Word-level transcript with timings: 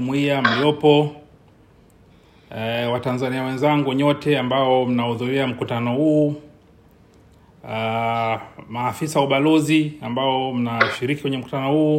jumuiya 0.00 0.42
mliopo, 0.42 1.16
e, 2.56 2.84
Watanzania 2.86 3.42
wenzangu 3.42 3.92
nyote 3.92 4.38
ambao 4.38 4.86
mnahudhuria 4.86 5.46
mkutano 5.46 5.94
huu, 5.94 6.26
uh, 7.64 8.40
maafisa 8.68 9.18
wa 9.18 9.24
ubalozi 9.26 9.92
ambao 10.02 10.52
mnashiriki 10.54 11.22
kwenye 11.22 11.38
mkutano 11.38 11.70
huu, 11.72 11.96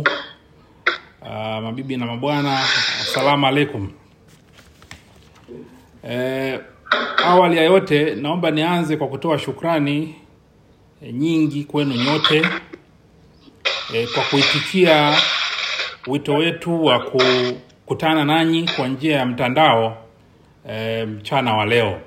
uh, 1.22 1.64
mabibi 1.64 1.98
na 1.98 2.06
mabwana, 2.06 2.60
assalamu 3.02 3.48
alaikum. 3.48 3.90
E, 6.10 6.60
awali 7.26 7.58
ya 7.58 7.64
yote 7.64 8.16
naomba 8.16 8.52
nianze 8.52 8.98
kwa 8.98 9.08
kutoa 9.08 9.40
shukrani 9.40 10.16
e, 11.02 11.12
nyingi 11.12 11.64
kwenu 11.64 11.96
nyote 11.96 12.42
e, 13.94 14.08
kwa 14.14 14.24
kuitikia 14.24 15.16
wito 16.08 16.34
wetu 16.34 16.86
wa 16.86 17.00
kukutana 17.88 18.26
nanyi 18.26 18.70
kwa 18.76 18.88
njia 18.88 19.18
ya 19.18 19.26
mtandao 19.26 19.98
e, 20.70 21.06
mchana 21.06 21.54
wa 21.54 21.66
leo. 21.66 22.00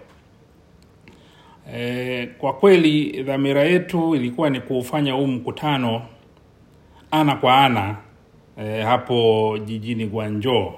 E, 1.75 2.27
kwa 2.27 2.53
kweli 2.53 3.23
dhamira 3.23 3.63
yetu 3.63 4.15
ilikuwa 4.15 4.51
ni 4.51 4.61
kuufanya 4.61 5.13
huu 5.13 5.27
mkutano 5.27 6.03
ana 7.11 7.37
kwa 7.37 7.65
ana 7.65 7.97
e, 8.59 8.83
hapo 8.83 9.59
jijini 9.65 10.07
Guangzhou, 10.07 10.73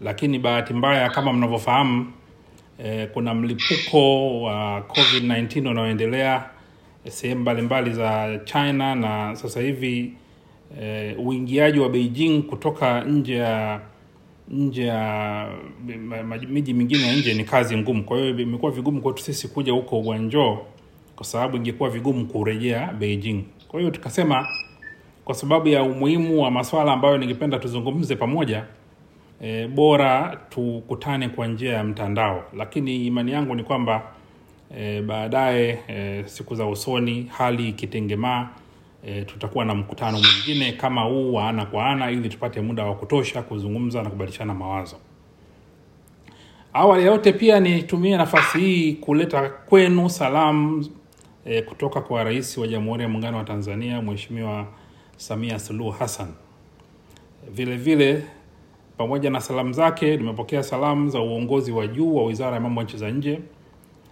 lakini 0.00 0.38
bahati 0.38 0.74
mbaya 0.74 1.10
kama 1.10 1.32
mnavyofahamu 1.32 2.12
e, 2.84 3.06
kuna 3.06 3.34
mlipuko 3.34 4.40
wa 4.42 4.80
COVID-19 4.80 5.68
unaoendelea 5.70 6.44
sehemu 7.08 7.40
mbalimbali 7.40 7.92
za 7.92 8.38
China 8.44 8.94
na 8.94 9.36
sasa 9.36 9.60
hivi 9.60 10.12
e, 10.82 11.14
uingiaji 11.14 11.78
wa 11.80 11.88
Beijing 11.88 12.42
kutoka 12.42 13.00
nje 13.04 13.34
ya 13.36 13.80
nje 14.48 14.84
ya 14.86 15.48
miji 16.48 16.74
mingine 16.74 17.06
ya 17.06 17.16
nje 17.16 17.34
ni 17.34 17.44
kazi 17.44 17.76
ngumu. 17.76 18.04
Kwa 18.04 18.18
hiyo 18.18 18.38
imekuwa 18.38 18.72
vigumu 18.72 19.00
kwetu 19.02 19.22
sisi 19.22 19.48
kuja 19.48 19.72
huko 19.72 20.00
Guangzhou 20.00 20.58
kwa 21.16 21.24
sababu 21.26 21.56
ingekuwa 21.56 21.90
vigumu 21.90 22.26
kurejea 22.26 22.92
Beijing. 22.92 23.44
Kwa 23.68 23.80
hiyo 23.80 23.90
tukasema 23.92 24.46
kwa 25.24 25.34
sababu 25.34 25.68
ya 25.68 25.82
umuhimu 25.82 26.42
wa 26.42 26.50
maswala 26.50 26.92
ambayo 26.92 27.18
ningependa 27.18 27.58
tuzungumze 27.58 28.16
pamoja 28.16 28.64
e, 29.42 29.66
bora 29.68 30.40
tukutane 30.50 31.28
kwa 31.28 31.46
njia 31.46 31.72
ya 31.72 31.84
mtandao, 31.84 32.44
lakini 32.56 33.06
imani 33.06 33.32
yangu 33.32 33.54
ni 33.54 33.64
kwamba 33.64 34.02
e, 34.78 35.02
baadaye 35.02 35.78
e, 35.88 36.22
siku 36.26 36.54
za 36.54 36.66
usoni 36.66 37.30
hali 37.38 37.68
ikitengemaa 37.68 38.48
e, 39.06 39.24
tutakuwa 39.24 39.64
na 39.64 39.74
mkutano 39.74 40.18
mwingine 40.18 40.72
kama 40.72 41.02
huu 41.02 41.32
wa 41.34 41.48
ana 41.48 41.66
kwa 41.66 41.86
ana 41.86 42.10
ili 42.10 42.28
tupate 42.28 42.60
muda 42.60 42.84
wa 42.84 42.94
kutosha 42.94 43.42
kuzungumza 43.42 44.02
na 44.02 44.10
kubadilishana 44.10 44.54
mawazo. 44.54 44.96
Awali 46.72 47.04
yote 47.04 47.32
pia 47.32 47.60
nitumie 47.60 48.16
nafasi 48.16 48.58
hii 48.58 48.92
kuleta 48.92 49.48
kwenu 49.50 50.10
salamu 50.10 50.86
e, 51.44 51.62
kutoka 51.62 52.00
kwa 52.00 52.24
Rais 52.24 52.58
wa 52.58 52.68
Jamhuri 52.68 53.02
ya 53.02 53.08
Muungano 53.08 53.36
wa 53.38 53.44
Tanzania 53.44 54.02
Mheshimiwa 54.02 54.66
Samia 55.16 55.58
Suluhu 55.58 55.90
Hassan. 55.90 56.28
Vile 57.50 57.76
vile 57.76 58.22
pamoja 58.96 59.30
na 59.30 59.40
salamu 59.40 59.72
zake 59.72 60.16
nimepokea 60.16 60.62
salamu 60.62 61.08
za 61.10 61.20
uongozi 61.20 61.72
wa 61.72 61.86
juu 61.86 62.14
wa 62.16 62.24
Wizara 62.24 62.54
ya 62.54 62.60
Mambo 62.60 62.80
ya 62.80 62.84
Nchi 62.84 62.96
za 62.96 63.10
Nje 63.10 63.40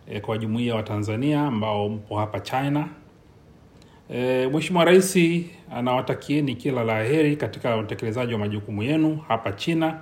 e, 0.07 0.21
kwa 0.21 0.39
jumuiya 0.39 0.75
wa 0.75 0.83
Tanzania 0.83 1.43
ambao 1.43 1.89
mpo 1.89 2.17
hapa 2.19 2.41
China. 2.41 2.89
E, 4.15 4.47
Mheshimiwa 4.53 4.85
Rais 4.85 5.19
anawatakieni 5.75 6.55
kila 6.55 6.85
la 6.85 7.03
heri 7.03 7.37
katika 7.37 7.77
utekelezaji 7.77 8.33
wa 8.33 8.39
majukumu 8.39 8.83
yenu 8.83 9.21
hapa 9.29 9.53
China 9.53 9.99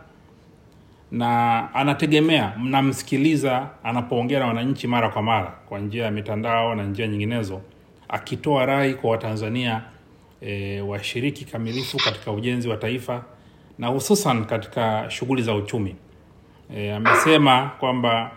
na 1.11 1.69
anategemea 1.75 2.53
mnamsikiliza 2.59 3.69
anapoongea 3.85 4.39
na 4.41 4.47
wananchi 4.47 4.87
mara 4.87 5.09
kwa 5.09 5.23
mara 5.23 5.47
kwa 5.69 5.79
njia 5.79 6.05
ya 6.05 6.11
mitandao 6.11 6.75
na 6.75 6.85
njia 6.85 7.07
nyinginezo, 7.07 7.61
akitoa 8.09 8.67
rai 8.67 8.95
kwa 8.95 9.11
Watanzania 9.11 9.83
e, 10.41 10.81
washiriki 10.81 11.45
kamilifu 11.45 11.97
katika 11.97 12.33
ujenzi 12.33 12.69
wa 12.69 12.77
taifa 12.77 13.25
na 13.79 13.87
hususan 13.87 14.45
katika 14.45 15.05
shughuli 15.11 15.43
za 15.43 15.55
uchumi. 15.55 15.97
E, 16.77 16.93
amesema 16.93 17.71
kwamba 17.81 18.31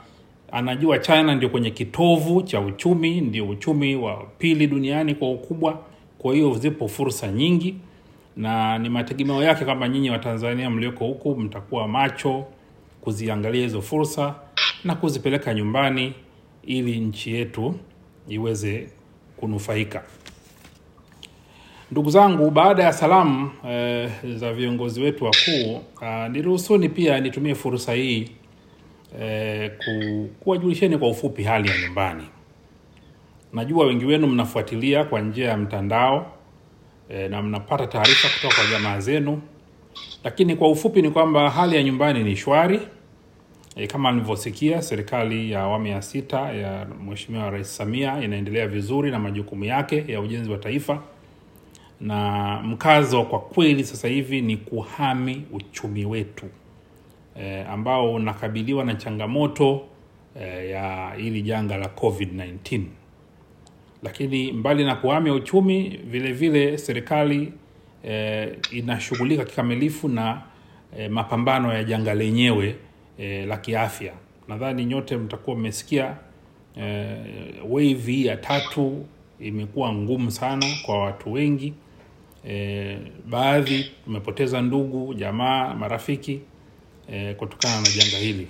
anajua 0.54 1.00
China 1.00 1.36
ndio 1.36 1.50
kwenye 1.50 1.72
kitovu 1.72 2.42
cha 2.42 2.60
uchumi, 2.62 3.22
ndio 3.22 3.48
uchumi 3.50 3.96
wa 3.96 4.26
pili 4.38 4.68
duniani 4.68 5.16
kwa 5.16 5.32
ukubwa. 5.32 5.80
Kwa 6.18 6.34
hiyo 6.34 6.54
zipo 6.54 6.88
fursa 6.88 7.28
nyingi, 7.28 7.76
na 8.38 8.78
ni 8.80 8.90
mategemeo 8.90 9.44
yake 9.44 9.66
kwamba 9.66 9.88
nyinyi 9.90 10.10
Watanzania 10.10 10.70
mlioko 10.70 11.06
huku 11.06 11.36
mtakuwa 11.36 11.88
macho 11.88 12.46
kuziangalia 13.02 13.62
hizo 13.62 13.82
fursa 13.82 14.36
na 14.84 14.96
kuzipeleka 14.96 15.54
nyumbani 15.54 16.14
ili 16.64 17.00
nchi 17.00 17.34
yetu 17.34 17.76
iweze 18.28 18.90
kunufaika. 19.38 20.04
Ndugu 21.92 22.10
zangu, 22.10 22.52
baada 22.52 22.84
ya 22.84 22.94
salamu 22.94 23.52
eh, 23.70 24.10
za 24.36 24.54
viongozi 24.54 25.02
wetu 25.02 25.26
wakuu, 25.26 25.76
uh, 26.02 26.32
niruhusuni 26.32 26.90
pia 26.90 27.20
nitumie 27.20 27.56
fursa 27.56 27.94
hii 27.94 28.30
eh, 29.22 29.72
kuwajulisheni 30.40 30.98
kwa 30.98 31.10
ufupi 31.10 31.44
hali 31.44 31.70
ya 31.70 31.78
nyumbani. 31.82 32.24
Najua 33.54 33.86
wengi 33.86 34.06
wenu 34.06 34.28
mnafuatilia 34.28 35.04
kwa 35.04 35.22
njia 35.22 35.48
ya 35.50 35.58
mtandao 35.58 36.32
eh, 37.10 37.30
na 37.30 37.42
mnapata 37.42 37.88
taarifa 37.88 38.28
kutoka 38.30 38.56
kwa 38.56 38.72
jamaa 38.72 39.00
zenu, 39.00 39.42
lakini 40.24 40.56
kwa 40.56 40.70
ufupi 40.72 41.02
ni 41.02 41.10
kwamba 41.10 41.50
hali 41.50 41.76
ya 41.76 41.84
nyumbani 41.84 42.24
ni 42.24 42.36
shwari. 42.36 42.80
E, 43.76 43.88
kama 43.88 44.12
nilivyosikia 44.12 44.82
serikali 44.82 45.52
ya 45.52 45.62
awamu 45.62 45.88
ya 45.88 46.02
sita 46.02 46.40
ya 46.52 46.86
Mheshimiwa 46.86 47.50
Rais 47.50 47.78
Samia 47.78 48.22
inaendelea 48.24 48.68
vizuri 48.68 49.12
na 49.12 49.20
majukumu 49.20 49.66
yake 49.66 50.06
ya 50.08 50.22
ujenzi 50.22 50.50
wa 50.52 50.58
taifa 50.58 51.04
na 52.02 52.60
mkazo 52.64 53.24
kwa 53.24 53.40
kweli 53.40 53.84
sasa 53.84 54.08
hivi 54.08 54.42
ni 54.42 54.58
kuhami 54.58 55.46
uchumi 55.52 56.06
wetu 56.06 56.46
e, 57.40 57.62
ambao 57.64 58.14
unakabiliwa 58.14 58.84
na 58.86 58.96
changamoto 58.96 59.82
eh, 60.42 60.70
ya 60.70 61.14
hili 61.18 61.42
janga 61.42 61.78
la 61.78 61.88
COVID-19. 61.88 62.82
Lakini 64.04 64.52
mbali 64.52 64.86
na 64.86 64.96
kuhamia 64.96 65.34
uchumi, 65.34 66.00
vile 66.06 66.32
vile 66.34 66.78
serikali 66.78 67.54
eh, 68.04 68.58
inashughulika 68.72 69.46
kikamilifu 69.46 70.08
na 70.10 70.42
eh, 70.98 71.12
mapambano 71.12 71.74
ya 71.74 71.84
janga 71.84 72.14
lenyewe 72.14 72.76
eh, 73.18 73.48
la 73.48 73.58
kiafya. 73.58 74.14
Nadhani 74.48 74.86
nyote 74.86 75.18
mtakuwa 75.18 75.58
mmesikia 75.58 76.18
eh, 76.78 77.18
wave 77.70 78.22
ya 78.22 78.38
tatu 78.38 79.06
imekuwa 79.40 79.94
ngumu 79.94 80.32
sana 80.32 80.66
kwa 80.86 81.04
watu 81.04 81.34
wengi. 81.34 81.74
E, 82.48 82.98
baadhi 83.30 83.92
tumepoteza 84.06 84.62
ndugu, 84.62 85.14
jamaa, 85.14 85.74
marafiki 85.74 86.40
e, 87.12 87.34
kutokana 87.34 87.76
na 87.82 87.88
janga 87.98 88.18
hili. 88.18 88.48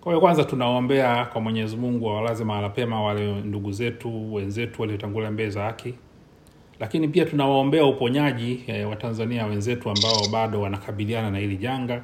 Kwa 0.00 0.12
hiyo 0.12 0.20
kwanza 0.20 0.44
tunawaombea 0.44 1.24
kwa 1.24 1.40
Mwenyezi 1.40 1.76
Mungu 1.76 2.10
awalaze 2.10 2.44
mahala 2.44 2.68
pema 2.68 3.02
wale 3.02 3.32
ndugu 3.40 3.72
zetu 3.72 4.34
wenzetu 4.34 4.82
waliotangulia 4.82 5.30
mbele 5.30 5.50
za 5.50 5.62
haki, 5.62 5.94
lakini 6.80 7.08
pia 7.08 7.24
tunawaombea 7.24 7.84
uponyaji 7.84 8.64
e, 8.66 8.84
wa 8.84 8.96
Tanzania 8.96 9.46
wenzetu 9.46 9.90
ambao 9.90 10.28
bado 10.32 10.60
wanakabiliana 10.60 11.30
na 11.30 11.38
hili 11.38 11.56
janga 11.56 12.02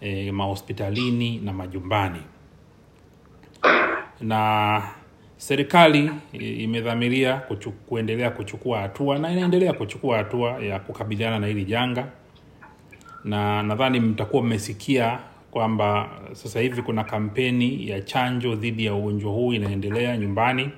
e, 0.00 0.32
mahospitalini 0.32 1.38
na 1.38 1.52
majumbani. 1.52 2.20
Na 4.20 4.82
serikali 5.36 6.10
imedhamiria 6.32 7.36
kuchu, 7.36 7.72
kuendelea 7.72 8.30
kuchukua 8.30 8.80
hatua 8.80 9.18
na 9.18 9.32
inaendelea 9.32 9.72
kuchukua 9.72 10.16
hatua 10.16 10.50
ya 10.50 10.80
kukabiliana 10.80 11.38
na 11.38 11.46
hili 11.46 11.64
janga, 11.64 12.06
na 13.24 13.62
nadhani 13.62 14.00
mtakuwa 14.00 14.42
mmesikia 14.42 15.18
kwamba 15.50 16.10
sasa 16.32 16.60
hivi 16.60 16.82
kuna 16.82 17.04
kampeni 17.04 17.88
ya 17.88 18.00
chanjo 18.00 18.54
dhidi 18.54 18.84
ya 18.84 18.94
ugonjwa 18.94 19.32
huu 19.32 19.52
inaendelea 19.52 20.16
nyumbani. 20.16 20.70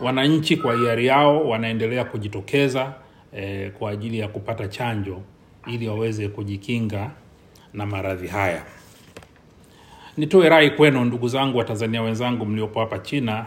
Wananchi 0.00 0.56
kwa 0.56 0.76
hiari 0.76 1.06
yao 1.06 1.48
wanaendelea 1.48 2.04
kujitokeza 2.04 2.92
eh, 3.36 3.72
kwa 3.72 3.90
ajili 3.90 4.18
ya 4.18 4.28
kupata 4.28 4.68
chanjo 4.68 5.20
ili 5.66 5.88
waweze 5.88 6.28
kujikinga 6.28 7.10
na 7.74 7.86
maradhi 7.86 8.26
haya. 8.28 8.62
Nitoe 10.16 10.48
rai 10.48 10.70
kwenu 10.70 11.04
ndugu 11.04 11.28
zangu 11.28 11.58
wa 11.58 11.64
Tanzania 11.64 12.02
wenzangu 12.02 12.46
mliopo 12.46 12.80
hapa 12.80 12.98
China, 12.98 13.46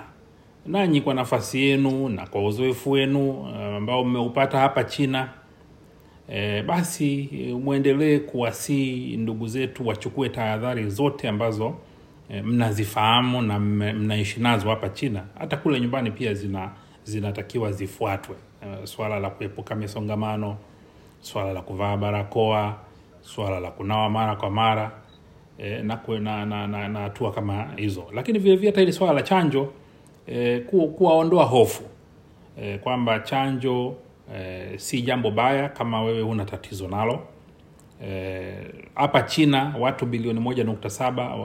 nanyi 0.66 1.02
kwa 1.02 1.14
nafasi 1.14 1.62
yenu 1.64 2.10
na 2.10 2.28
kwa 2.28 2.46
uzoefu 2.48 2.92
wenu 2.92 3.48
ambao 3.78 4.04
mmeupata 4.04 4.60
hapa 4.60 4.84
China 4.84 5.30
e, 6.30 6.64
basi 6.64 7.30
mwendelee 7.64 8.20
kuwasii 8.20 9.18
ndugu 9.18 9.48
zetu 9.48 9.88
wachukue 9.88 10.30
tahadhari 10.30 10.90
zote 10.90 11.28
ambazo 11.30 11.76
e, 12.30 12.42
mnazifahamu 12.42 13.42
na 13.42 13.60
mnaishi 13.60 14.40
nazo 14.40 14.70
hapa 14.70 14.90
China. 14.90 15.24
Hata 15.40 15.58
kule 15.58 15.80
nyumbani 15.82 16.12
pia 16.12 16.34
zina 16.34 16.72
zinatakiwa 17.04 17.72
zifuatwe. 17.72 18.36
E, 18.84 18.88
swala 18.88 19.20
la 19.20 19.30
kuepuka 19.30 19.76
misongamano, 19.76 20.58
swala 21.22 21.54
la 21.54 21.62
kuvaa 21.62 21.98
barakoa, 21.98 22.76
swala 23.22 23.60
la 23.60 23.72
kunawa 23.72 24.10
mara 24.10 24.36
kwa 24.36 24.50
mara 24.50 24.92
e, 25.58 25.82
na 25.84 25.96
hatua 25.96 26.20
na, 26.20 26.46
na, 26.46 26.68
na, 26.68 26.88
na 26.88 27.10
kama 27.10 27.68
hizo, 27.76 28.04
lakini 28.14 28.40
vile 28.40 28.56
vile 28.56 28.70
hata 28.70 28.80
hili 28.82 28.94
swala 28.94 29.14
la 29.14 29.22
chanjo 29.22 29.74
e, 30.28 30.60
ku, 30.60 30.88
kuwaondoa 30.88 31.44
hofu 31.46 31.84
e, 32.62 32.78
kwamba 32.78 33.20
chanjo 33.20 33.96
e, 34.36 34.78
si 34.78 35.02
jambo 35.02 35.32
baya 35.32 35.70
kama 35.70 36.02
wewe 36.04 36.22
huna 36.22 36.46
tatizo 36.46 36.88
nalo. 36.88 37.28
Hapa 38.96 39.20
eh, 39.20 39.26
China 39.28 39.76
watu 39.80 40.06
bilioni 40.06 40.40
moja 40.40 40.64
nukta 40.64 40.90
saba 40.90 41.38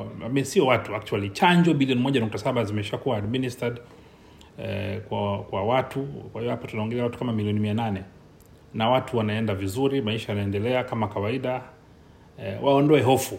sio 0.42 0.66
watu 0.66 0.96
actually, 0.96 1.30
chanjo 1.30 1.74
bilioni 1.74 2.00
moja 2.00 2.20
nukta 2.20 2.38
saba 2.38 2.64
zimeshakuwa 2.64 3.16
administered 3.16 3.80
eh, 4.58 5.00
kwa 5.08 5.38
kwa 5.42 5.64
watu. 5.64 6.02
Kwa 6.02 6.40
hiyo 6.40 6.50
hapa 6.50 6.68
tunaongelea 6.68 7.04
watu 7.04 7.18
kama 7.18 7.32
milioni 7.32 7.60
mia 7.60 7.74
nane. 7.74 8.02
Na 8.74 8.88
watu 8.90 9.16
wanaenda 9.16 9.54
vizuri, 9.54 10.02
maisha 10.02 10.32
yanaendelea 10.32 10.84
kama 10.84 11.08
kawaida. 11.08 11.62
Eh, 12.44 12.64
waondoe 12.64 13.00
hofu. 13.02 13.38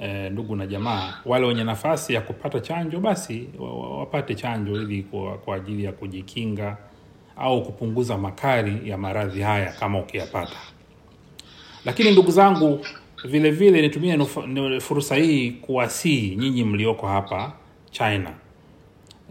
Eh, 0.00 0.32
ndugu 0.32 0.56
na 0.56 0.66
jamaa, 0.66 1.14
wale 1.24 1.46
wenye 1.46 1.64
nafasi 1.64 2.14
ya 2.14 2.20
kupata 2.20 2.60
chanjo 2.60 3.00
basi 3.00 3.48
wapate 3.98 4.34
chanjo 4.34 4.82
ili 4.82 5.02
kwa, 5.02 5.38
kwa 5.38 5.56
ajili 5.56 5.84
ya 5.84 5.92
kujikinga 5.92 6.76
au 7.36 7.62
kupunguza 7.62 8.18
makali 8.18 8.90
ya 8.90 8.98
maradhi 8.98 9.40
haya 9.40 9.72
kama 9.72 9.98
ukiyapata. 9.98 10.56
Lakini 11.84 12.10
ndugu 12.10 12.30
zangu, 12.30 12.86
vile 13.24 13.50
vile 13.50 13.82
nitumie 13.82 14.26
fursa 14.80 15.16
hii 15.16 15.50
kuwasihi 15.50 16.36
nyinyi 16.36 16.64
mlioko 16.64 17.06
hapa 17.06 17.52
China. 17.90 18.30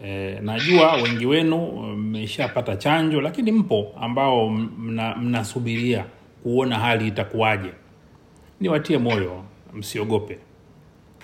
E, 0.04 0.38
najua 0.42 0.92
wengi 0.92 1.26
wenu 1.26 1.58
mmeshapata 1.96 2.76
chanjo, 2.76 3.20
lakini 3.20 3.52
mpo 3.52 3.92
ambao 4.00 4.48
mna, 4.50 5.16
mnasubiria 5.16 6.04
kuona 6.42 6.78
hali 6.78 7.08
itakuwaje. 7.08 7.70
Niwatie 8.60 8.98
moyo, 8.98 9.42
msiogope. 9.74 10.38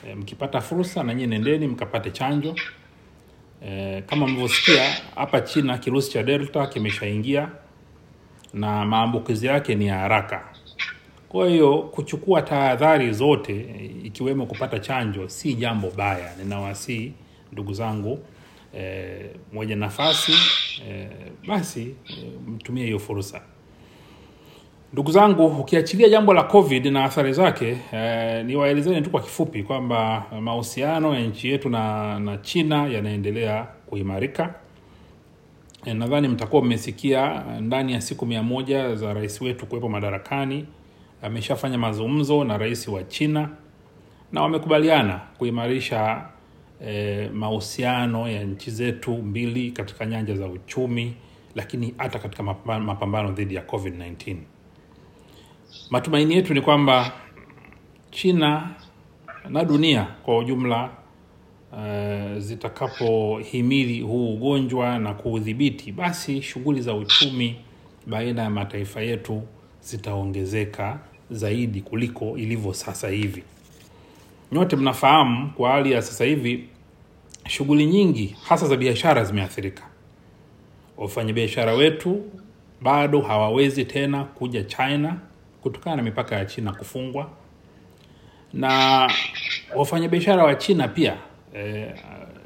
E, 0.09 0.15
mkipata 0.15 0.61
fursa 0.61 1.03
na 1.03 1.15
nyinyi 1.15 1.27
nendeni 1.27 1.67
mkapate 1.67 2.11
chanjo. 2.11 2.55
E, 3.67 4.03
kama 4.03 4.27
mlivyosikia 4.27 4.83
hapa 5.15 5.41
China 5.41 5.79
kirusi 5.79 6.11
cha 6.11 6.23
Delta 6.23 6.67
kimeshaingia 6.67 7.49
na 8.55 8.85
maambukizi 8.85 9.47
yake 9.47 9.75
ni 9.75 9.87
ya 9.87 9.99
haraka. 9.99 10.45
Kwa 11.29 11.49
hiyo 11.49 11.79
kuchukua 11.79 12.43
tahadhari 12.43 13.13
zote 13.13 13.67
ikiwemo 14.05 14.47
kupata 14.47 14.79
chanjo 14.79 15.29
si 15.29 15.55
jambo 15.55 15.91
baya. 15.91 16.37
Ninawasihi 16.37 17.13
ndugu 17.53 17.73
zangu 17.73 18.19
e, 18.79 19.31
mwenye 19.53 19.75
nafasi 19.75 20.33
e, 20.91 21.09
basi 21.49 21.95
e, 22.11 22.15
mtumie 22.49 22.85
hiyo 22.85 22.99
fursa. 22.99 23.41
Ndugu 24.93 25.11
zangu, 25.11 25.47
ukiachilia 25.47 26.09
jambo 26.09 26.35
la 26.35 26.43
COVID 26.43 26.87
na 26.87 27.05
athari 27.05 27.33
zake 27.33 27.77
eh, 27.93 28.45
niwaelezeni 28.45 29.03
tu 29.03 29.11
kwa 29.11 29.21
kifupi 29.21 29.63
kwamba 29.63 30.27
mahusiano 30.41 31.15
ya 31.15 31.21
nchi 31.21 31.49
yetu 31.49 31.69
na, 31.69 32.19
na 32.21 32.37
China 32.39 32.87
yanaendelea 32.87 33.67
kuimarika. 33.87 34.55
E, 35.85 35.95
nadhani 35.95 36.29
mtakuwa 36.29 36.65
mmesikia 36.65 37.45
ndani 37.61 37.93
ya 37.93 38.01
siku 38.01 38.27
mia 38.27 38.43
moja 38.43 38.95
za 38.95 39.15
rais 39.15 39.41
wetu 39.41 39.67
kuwepo 39.67 39.89
madarakani 39.89 40.67
ameshafanya 41.23 41.79
mazungumzo 41.79 42.45
na 42.45 42.59
rais 42.59 42.89
wa 42.89 43.03
China 43.05 43.49
na 44.33 44.43
wamekubaliana 44.43 45.21
kuimarisha 45.39 46.23
eh, 46.87 47.31
mahusiano 47.33 48.29
ya 48.29 48.45
nchi 48.45 48.71
zetu 48.71 49.11
mbili 49.17 49.71
katika 49.71 50.07
nyanja 50.07 50.35
za 50.35 50.47
uchumi, 50.47 51.15
lakini 51.55 51.95
hata 51.99 52.19
katika 52.19 52.43
mapambano 52.43 53.33
dhidi 53.33 53.55
ya 53.55 53.63
COVID-19. 53.63 54.37
Matumaini 55.91 56.35
yetu 56.35 56.55
ni 56.55 56.61
kwamba 56.61 57.13
China 58.11 58.71
na 59.49 59.65
dunia 59.65 60.03
kwa 60.23 60.39
ujumla 60.39 60.91
uh, 61.73 62.39
zitakapohimili 62.39 64.01
huu 64.01 64.35
ugonjwa 64.35 64.99
na 64.99 65.15
kuudhibiti, 65.15 65.93
basi 65.93 66.43
shughuli 66.43 66.81
za 66.83 66.95
uchumi 66.95 67.57
baina 68.07 68.43
ya 68.43 68.51
mataifa 68.51 69.01
yetu 69.01 69.43
zitaongezeka 69.81 70.99
zaidi 71.31 71.81
kuliko 71.81 72.39
ilivyo 72.39 72.75
sasa 72.75 73.09
hivi. 73.09 73.43
Nyote 74.53 74.77
mnafahamu 74.77 75.51
kwa 75.57 75.71
hali 75.71 75.93
ya 75.93 76.03
sasa 76.03 76.25
hivi 76.25 76.65
shughuli 77.49 77.87
nyingi 77.87 78.37
hasa 78.49 78.67
za 78.69 78.77
biashara 78.77 79.25
zimeathirika. 79.25 79.83
Wafanyabiashara 80.97 81.75
wetu 81.75 82.23
bado 82.83 83.21
hawawezi 83.21 83.85
tena 83.85 84.25
kuja 84.25 84.63
China 84.65 85.17
kutokana 85.71 85.97
na 85.97 86.03
mipaka 86.03 86.37
ya 86.37 86.45
China 86.45 86.73
kufungwa, 86.73 87.31
na 88.53 89.11
wafanyabiashara 89.77 90.45
wa 90.45 90.55
China 90.55 90.89
pia 90.89 91.17
eh, 91.55 91.95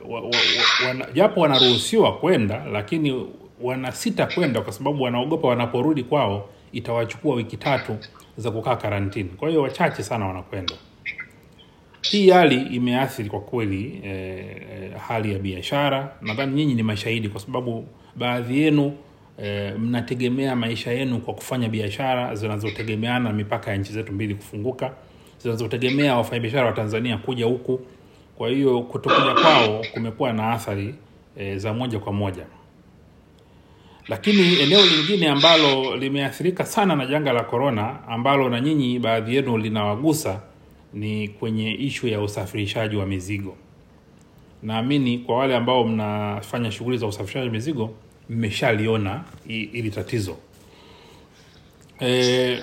wa, 0.08 0.20
wa, 0.20 0.26
wa, 0.28 0.88
wana, 0.88 1.06
japo 1.14 1.40
wanaruhusiwa 1.40 2.16
kwenda, 2.18 2.64
lakini 2.72 3.26
wanasita 3.60 4.26
kwenda 4.26 4.60
kwa 4.60 4.72
sababu 4.72 5.02
wanaogopa 5.02 5.48
wanaporudi 5.48 6.02
kwao 6.02 6.48
itawachukua 6.72 7.34
wiki 7.34 7.56
tatu 7.56 7.96
za 8.36 8.50
kukaa 8.50 8.76
karantini. 8.76 9.28
Kwa 9.28 9.48
hiyo 9.48 9.62
wachache 9.62 10.02
sana 10.02 10.26
wanakwenda. 10.26 10.74
Hii 12.02 12.30
hali 12.30 12.62
imeathiri 12.62 13.30
kwa 13.30 13.40
kweli 13.40 14.00
eh, 14.04 14.92
hali 15.08 15.32
ya 15.32 15.38
biashara. 15.38 16.16
Nadhani 16.22 16.52
nyinyi 16.54 16.74
ni 16.74 16.82
mashahidi, 16.82 17.28
kwa 17.28 17.40
sababu 17.40 17.86
baadhi 18.16 18.60
yenu 18.60 18.92
eh, 19.38 19.78
mnategemea 19.78 20.56
maisha 20.56 20.92
yenu 20.92 21.18
kwa 21.18 21.34
kufanya 21.34 21.68
biashara 21.68 22.34
zinazotegemeana 22.34 23.18
na 23.18 23.32
mipaka 23.32 23.70
ya 23.70 23.76
nchi 23.76 23.92
zetu 23.92 24.12
mbili 24.12 24.34
kufunguka, 24.34 24.92
zinazotegemea 25.38 26.16
wafanyabiashara 26.16 26.66
wa 26.66 26.72
Tanzania 26.72 27.18
kuja 27.18 27.46
huku. 27.46 27.80
Kwa 28.36 28.48
hiyo 28.48 28.82
kutokuja 28.82 29.34
kwao 29.34 29.84
kumekuwa 29.94 30.32
na 30.32 30.50
athari 30.52 30.94
e, 31.36 31.58
za 31.58 31.74
moja 31.74 31.98
kwa 31.98 32.12
moja 32.12 32.46
lakini 34.08 34.60
eneo 34.60 34.86
lingine 34.86 35.28
ambalo 35.28 35.96
limeathirika 35.96 36.64
sana 36.64 36.96
na 36.96 37.06
janga 37.06 37.32
la 37.32 37.44
korona, 37.44 38.08
ambalo 38.08 38.48
na 38.48 38.60
nyinyi 38.60 38.98
baadhi 38.98 39.36
yenu 39.36 39.58
linawagusa 39.58 40.40
ni 40.94 41.28
kwenye 41.28 41.74
ishu 41.74 42.08
ya 42.08 42.20
usafirishaji 42.20 42.96
wa 42.96 43.06
mizigo. 43.06 43.56
Naamini 44.62 45.18
kwa 45.18 45.36
wale 45.38 45.56
ambao 45.56 45.84
mnafanya 45.84 46.70
shughuli 46.70 46.98
za 46.98 47.06
usafirishaji 47.06 47.50
mizigo 47.50 47.90
mmeshaliona 48.32 49.24
hili 49.46 49.90
tatizo. 49.90 50.36
E, 52.00 52.62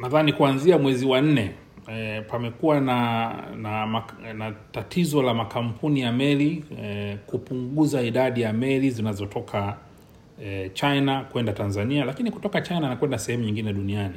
nadhani 0.00 0.32
kuanzia 0.32 0.78
mwezi 0.78 1.06
wa 1.06 1.20
nne 1.20 1.50
e, 1.92 2.20
pamekuwa 2.20 2.80
na, 2.80 3.32
na, 3.56 4.02
na 4.34 4.52
tatizo 4.72 5.22
la 5.22 5.34
makampuni 5.34 6.00
ya 6.00 6.12
meli 6.12 6.64
e, 6.82 7.16
kupunguza 7.26 8.02
idadi 8.02 8.40
ya 8.40 8.52
meli 8.52 8.90
zinazotoka 8.90 9.76
China 10.72 11.24
kwenda 11.24 11.52
Tanzania, 11.52 12.04
lakini 12.04 12.30
kutoka 12.30 12.60
China 12.60 12.80
na 12.88 12.96
kwenda 12.96 13.18
sehemu 13.18 13.44
nyingine 13.44 13.72
duniani. 13.72 14.14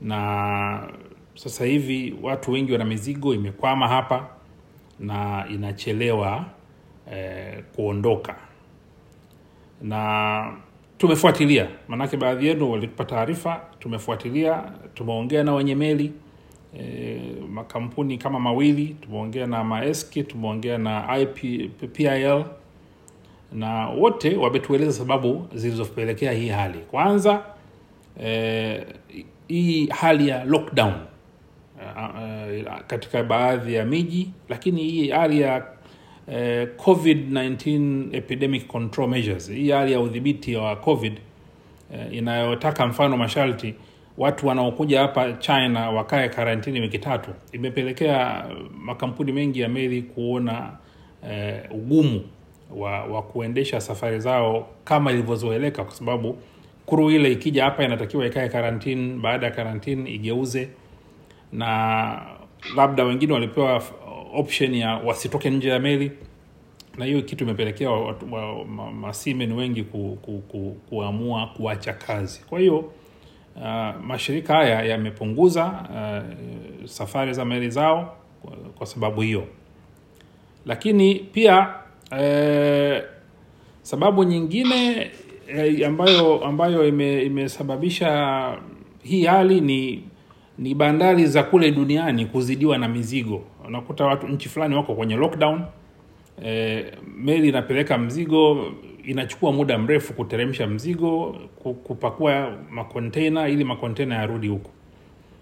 Na 0.00 0.88
sasa 1.34 1.64
hivi 1.64 2.14
watu 2.22 2.52
wengi 2.52 2.72
wana 2.72 2.84
mizigo 2.84 3.34
imekwama 3.34 3.88
hapa 3.88 4.28
na 5.00 5.46
inachelewa 5.50 6.44
eh, 7.12 7.62
kuondoka, 7.76 8.36
na 9.82 10.52
tumefuatilia, 10.98 11.68
maanake 11.88 12.16
baadhi 12.16 12.46
yenu 12.46 12.70
walitupa 12.70 13.04
taarifa, 13.04 13.60
tumefuatilia, 13.78 14.62
tumeongea 14.94 15.44
na 15.44 15.54
wenye 15.54 15.74
meli 15.74 16.12
e, 16.78 17.20
makampuni 17.50 18.18
kama 18.18 18.40
mawili, 18.40 18.96
tumeongea 19.00 19.46
na 19.46 19.64
maeski 19.64 20.22
tumeongea 20.22 20.78
na 20.78 21.18
IPPIL 21.18 22.44
na 23.52 23.88
wote 23.88 24.36
wametueleza 24.36 24.92
sababu 24.92 25.46
zilizopelekea 25.54 26.32
hii 26.32 26.48
hali. 26.48 26.78
Kwanza 26.78 27.42
e, 28.22 28.86
hii 29.48 29.86
hali 29.86 30.28
ya 30.28 30.44
lockdown 30.44 30.94
e, 32.52 32.64
katika 32.86 33.22
baadhi 33.22 33.74
ya 33.74 33.84
miji, 33.84 34.30
lakini 34.48 34.82
hii 34.82 35.08
hali 35.10 35.40
ya 35.40 35.66
eh, 36.30 36.68
COVID-19 36.76 38.16
epidemic 38.16 38.66
control 38.66 39.08
measures, 39.08 39.50
hii 39.50 39.70
hali 39.70 39.92
ya 39.92 40.00
udhibiti 40.00 40.56
wa 40.56 40.76
COVID 40.76 41.12
eh, 41.94 42.06
inayotaka 42.14 42.86
mfano 42.86 43.16
masharti 43.16 43.74
watu 44.18 44.46
wanaokuja 44.46 45.00
hapa 45.00 45.32
China 45.32 45.90
wakae 45.90 46.28
karantini 46.28 46.80
wiki 46.80 46.98
tatu, 46.98 47.30
imepelekea 47.52 48.44
makampuni 48.78 49.32
mengi 49.32 49.60
ya 49.60 49.68
meli 49.68 50.02
kuona 50.02 50.72
eh, 51.30 51.60
ugumu 51.70 52.22
wa, 52.76 53.04
wa 53.04 53.22
kuendesha 53.22 53.80
safari 53.80 54.20
zao 54.20 54.68
kama 54.84 55.12
ilivyozoeleka, 55.12 55.84
kwa 55.84 55.94
sababu 55.94 56.38
kuru 56.86 57.10
ile 57.10 57.32
ikija 57.32 57.64
hapa 57.64 57.84
inatakiwa 57.84 58.26
ikae 58.26 58.48
karantini, 58.48 59.18
baada 59.18 59.46
ya 59.46 59.52
karantini 59.52 60.10
igeuze, 60.14 60.68
na 61.52 62.22
labda 62.76 63.04
wengine 63.04 63.32
walipewa 63.32 63.82
option 64.34 64.74
ya 64.74 64.94
wasitoke 64.94 65.50
nje 65.50 65.68
ya 65.68 65.78
meli, 65.78 66.12
na 66.98 67.04
hiyo 67.04 67.22
kitu 67.22 67.44
imepelekea 67.44 67.90
masimen 69.00 69.52
wengi 69.52 69.82
ku, 69.82 70.18
ku, 70.22 70.42
ku, 70.48 70.76
kuamua 70.88 71.46
kuacha 71.46 71.92
kazi. 71.92 72.40
Kwa 72.48 72.60
hiyo 72.60 72.78
uh, 73.56 74.04
mashirika 74.04 74.54
haya 74.54 74.82
yamepunguza 74.82 75.64
uh, 75.66 76.86
safari 76.86 77.32
za 77.34 77.44
meli 77.44 77.70
zao 77.70 78.16
kwa, 78.42 78.52
kwa 78.56 78.86
sababu 78.86 79.20
hiyo. 79.20 79.46
Lakini 80.66 81.14
pia 81.14 81.74
eh, 82.18 83.02
sababu 83.82 84.24
nyingine 84.24 85.10
eh, 85.48 85.86
ambayo 85.88 86.44
ambayo 86.44 86.88
ime, 86.88 87.22
imesababisha 87.22 88.58
hii 89.02 89.24
hali 89.24 89.60
ni 89.60 90.04
ni 90.58 90.74
bandari 90.74 91.26
za 91.26 91.42
kule 91.42 91.70
duniani 91.72 92.26
kuzidiwa 92.26 92.78
na 92.78 92.88
mizigo 92.88 93.42
unakuta 93.70 94.04
watu 94.04 94.28
nchi 94.28 94.48
fulani 94.48 94.74
wako 94.74 94.94
kwenye 94.94 95.16
lockdown 95.16 95.62
e, 96.44 96.84
meli 97.16 97.48
inapeleka 97.48 97.98
mzigo 97.98 98.66
inachukua 99.04 99.52
muda 99.52 99.78
mrefu 99.78 100.12
kuteremsha 100.12 100.66
mzigo 100.66 101.36
kupakua 101.84 102.52
makontena 102.70 103.48
ili 103.48 103.64
makontena 103.64 104.14
yarudi 104.14 104.48
huku 104.48 104.70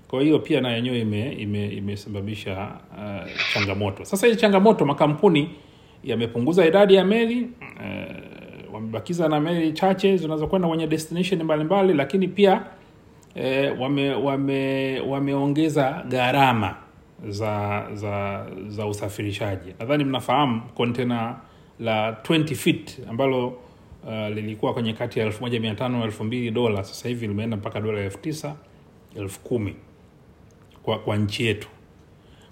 kwa 0.09 0.23
hiyo 0.23 0.39
pia 0.39 0.61
na 0.61 0.71
yenyewe 0.73 1.01
ime, 1.01 1.33
ime, 1.33 1.67
imesababisha 1.69 2.69
uh, 2.93 3.31
changamoto. 3.55 4.05
Sasa 4.05 4.27
hii 4.27 4.37
changamoto 4.37 4.85
makampuni 4.85 5.51
yamepunguza 6.05 6.67
idadi 6.67 6.95
ya 6.95 7.05
meli 7.05 7.43
uh, 7.61 8.75
wamebakiza 8.75 9.29
na 9.29 9.41
meli 9.41 9.73
chache 9.73 10.17
zinazokwenda 10.17 10.69
kwenye 10.69 10.87
destination 10.87 11.43
mbalimbali 11.43 11.95
lakini 11.95 12.29
pia 12.29 12.63
eh, 13.35 13.81
wame, 13.81 14.11
wame, 14.15 15.01
wameongeza 15.01 16.05
gharama 16.09 16.77
za 17.29 17.87
za 17.95 18.47
za 18.69 18.87
usafirishaji. 18.87 19.75
Nadhani 19.79 20.05
mnafahamu 20.05 20.63
kontena 20.75 21.37
la 21.81 22.11
20 22.13 22.55
feet 22.55 22.99
ambalo 23.11 23.47
uh, 23.49 24.29
lilikuwa 24.35 24.75
kwenye 24.75 24.93
kati 24.93 25.19
ya 25.19 25.29
1500 25.29 25.89
na 25.89 26.07
2000 26.07 26.51
dola. 26.51 26.85
Sasa 26.85 27.09
hivi 27.09 27.27
limeenda 27.29 27.57
mpaka 27.57 27.81
dola 27.81 28.09
9000 28.09 28.53
10000 29.17 29.73
kwa, 30.83 30.99
kwa 30.99 31.17
nchi 31.17 31.47
yetu. 31.47 31.69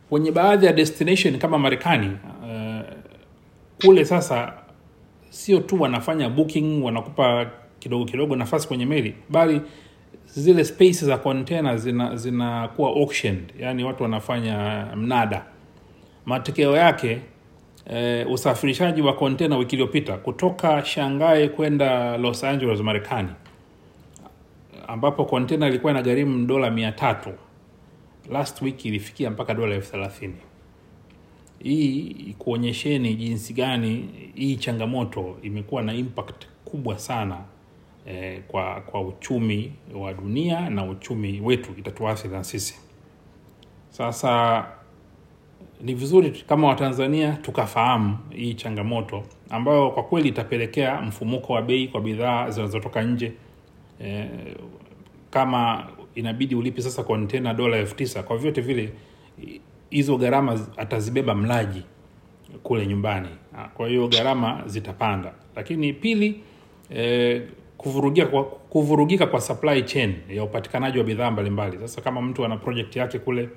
Kwenye 0.09 0.33
baadhi 0.33 0.67
ya 0.67 0.73
destination 0.73 1.39
kama 1.39 1.59
marekani 1.59 2.19
uh, 2.43 2.81
kule 3.85 4.05
sasa 4.05 4.53
sio 5.31 5.61
tu 5.61 5.83
wanafanya 5.83 6.29
booking 6.29 6.85
wanakupa 6.85 7.51
kidogo 7.79 8.05
kidogo 8.05 8.37
nafasi 8.37 8.69
kwenye 8.69 8.87
meli 8.87 9.15
bali 9.31 9.61
zile 10.26 10.64
space 10.64 11.04
za 11.04 11.18
container 11.18 11.78
zina 11.78 12.16
zinakuwa 12.16 12.90
auctioned. 12.90 13.52
Yani 13.59 13.85
watu 13.85 14.02
wanafanya 14.02 14.87
mnada. 14.97 15.45
Matokeo 16.26 16.76
yake 16.76 17.21
eh, 17.90 18.30
usafirishaji 18.30 19.02
wa 19.02 19.12
container 19.12 19.59
wiki 19.59 19.76
iliyopita 19.76 20.16
kutoka 20.16 20.85
shanghai 20.85 21.49
kwenda 21.49 22.16
los 22.18 22.45
angeles 22.45 22.80
marekani 22.80 23.28
ambapo 24.88 25.25
container 25.25 25.68
ilikuwa 25.68 25.92
na 25.92 26.02
gharimu 26.02 26.47
dola 26.47 26.71
mia 26.71 26.92
tatu 26.92 27.30
last 28.30 28.62
week 28.62 28.85
ilifikia 28.85 29.30
mpaka 29.30 29.54
dola 29.54 29.75
elfu 29.75 29.90
thelathini. 29.92 30.35
Hii 31.59 32.35
kuonyesheni 32.38 33.14
jinsi 33.14 33.52
gani 33.52 34.09
hii 34.35 34.56
changamoto 34.56 35.37
imekuwa 35.42 35.83
na 35.83 35.95
impact 35.95 36.47
kubwa 36.64 36.99
sana 36.99 37.38
eh, 38.07 38.43
kwa 38.49 38.81
kwa 38.81 39.01
uchumi 39.01 39.73
wa 39.95 40.15
dunia 40.15 40.71
na 40.71 40.85
uchumi 40.85 41.41
wetu 41.41 41.71
itatuathiri 41.79 42.35
na 42.35 42.45
sisi. 42.45 42.75
Sasa 43.91 44.65
ni 45.81 45.95
vizuri 45.95 46.31
kama 46.31 46.69
watanzania 46.69 47.33
tukafahamu 47.33 48.19
hii 48.31 48.55
changamoto 48.55 49.23
ambayo 49.51 49.91
kwa 49.91 50.03
kweli 50.03 50.29
itapelekea 50.29 51.01
mfumuko 51.03 51.53
wa 51.53 51.63
bei 51.63 51.89
kwa 51.89 52.01
bidhaa 52.01 52.51
zinazotoka 52.51 53.03
nje. 53.03 53.33
E, 54.05 54.29
kama 55.31 55.87
inabidi 56.15 56.55
ulipi 56.55 56.83
sasa 56.83 57.03
kontena 57.03 57.55
dola 57.55 57.77
elfu 57.77 57.97
tisa 57.97 58.23
kwa 58.23 58.37
vyote 58.39 58.61
vile 58.61 58.93
hizo 59.91 60.17
gharama 60.17 60.61
atazibeba 60.77 61.35
mlaji 61.35 61.83
kule 62.63 62.87
nyumbani. 62.87 63.29
Kwa 63.75 63.89
hiyo 63.89 64.09
gharama 64.09 64.63
zitapanda. 64.67 65.33
Lakini 65.57 65.93
pili 65.93 66.41
eh, 66.91 67.43
kuvurugika 67.78 68.26
kwa, 68.26 68.45
kuvurugika 68.45 69.26
kwa 69.26 69.40
supply 69.40 69.83
chain 69.83 70.14
ya 70.28 70.45
upatikanaji 70.45 70.99
wa 70.99 71.04
bidhaa 71.04 71.30
mbalimbali. 71.30 71.78
Sasa 71.78 72.00
kama 72.00 72.23
mtu 72.23 72.45
ana 72.45 72.56
project 72.56 72.97
yake 72.97 73.18
kule 73.18 73.49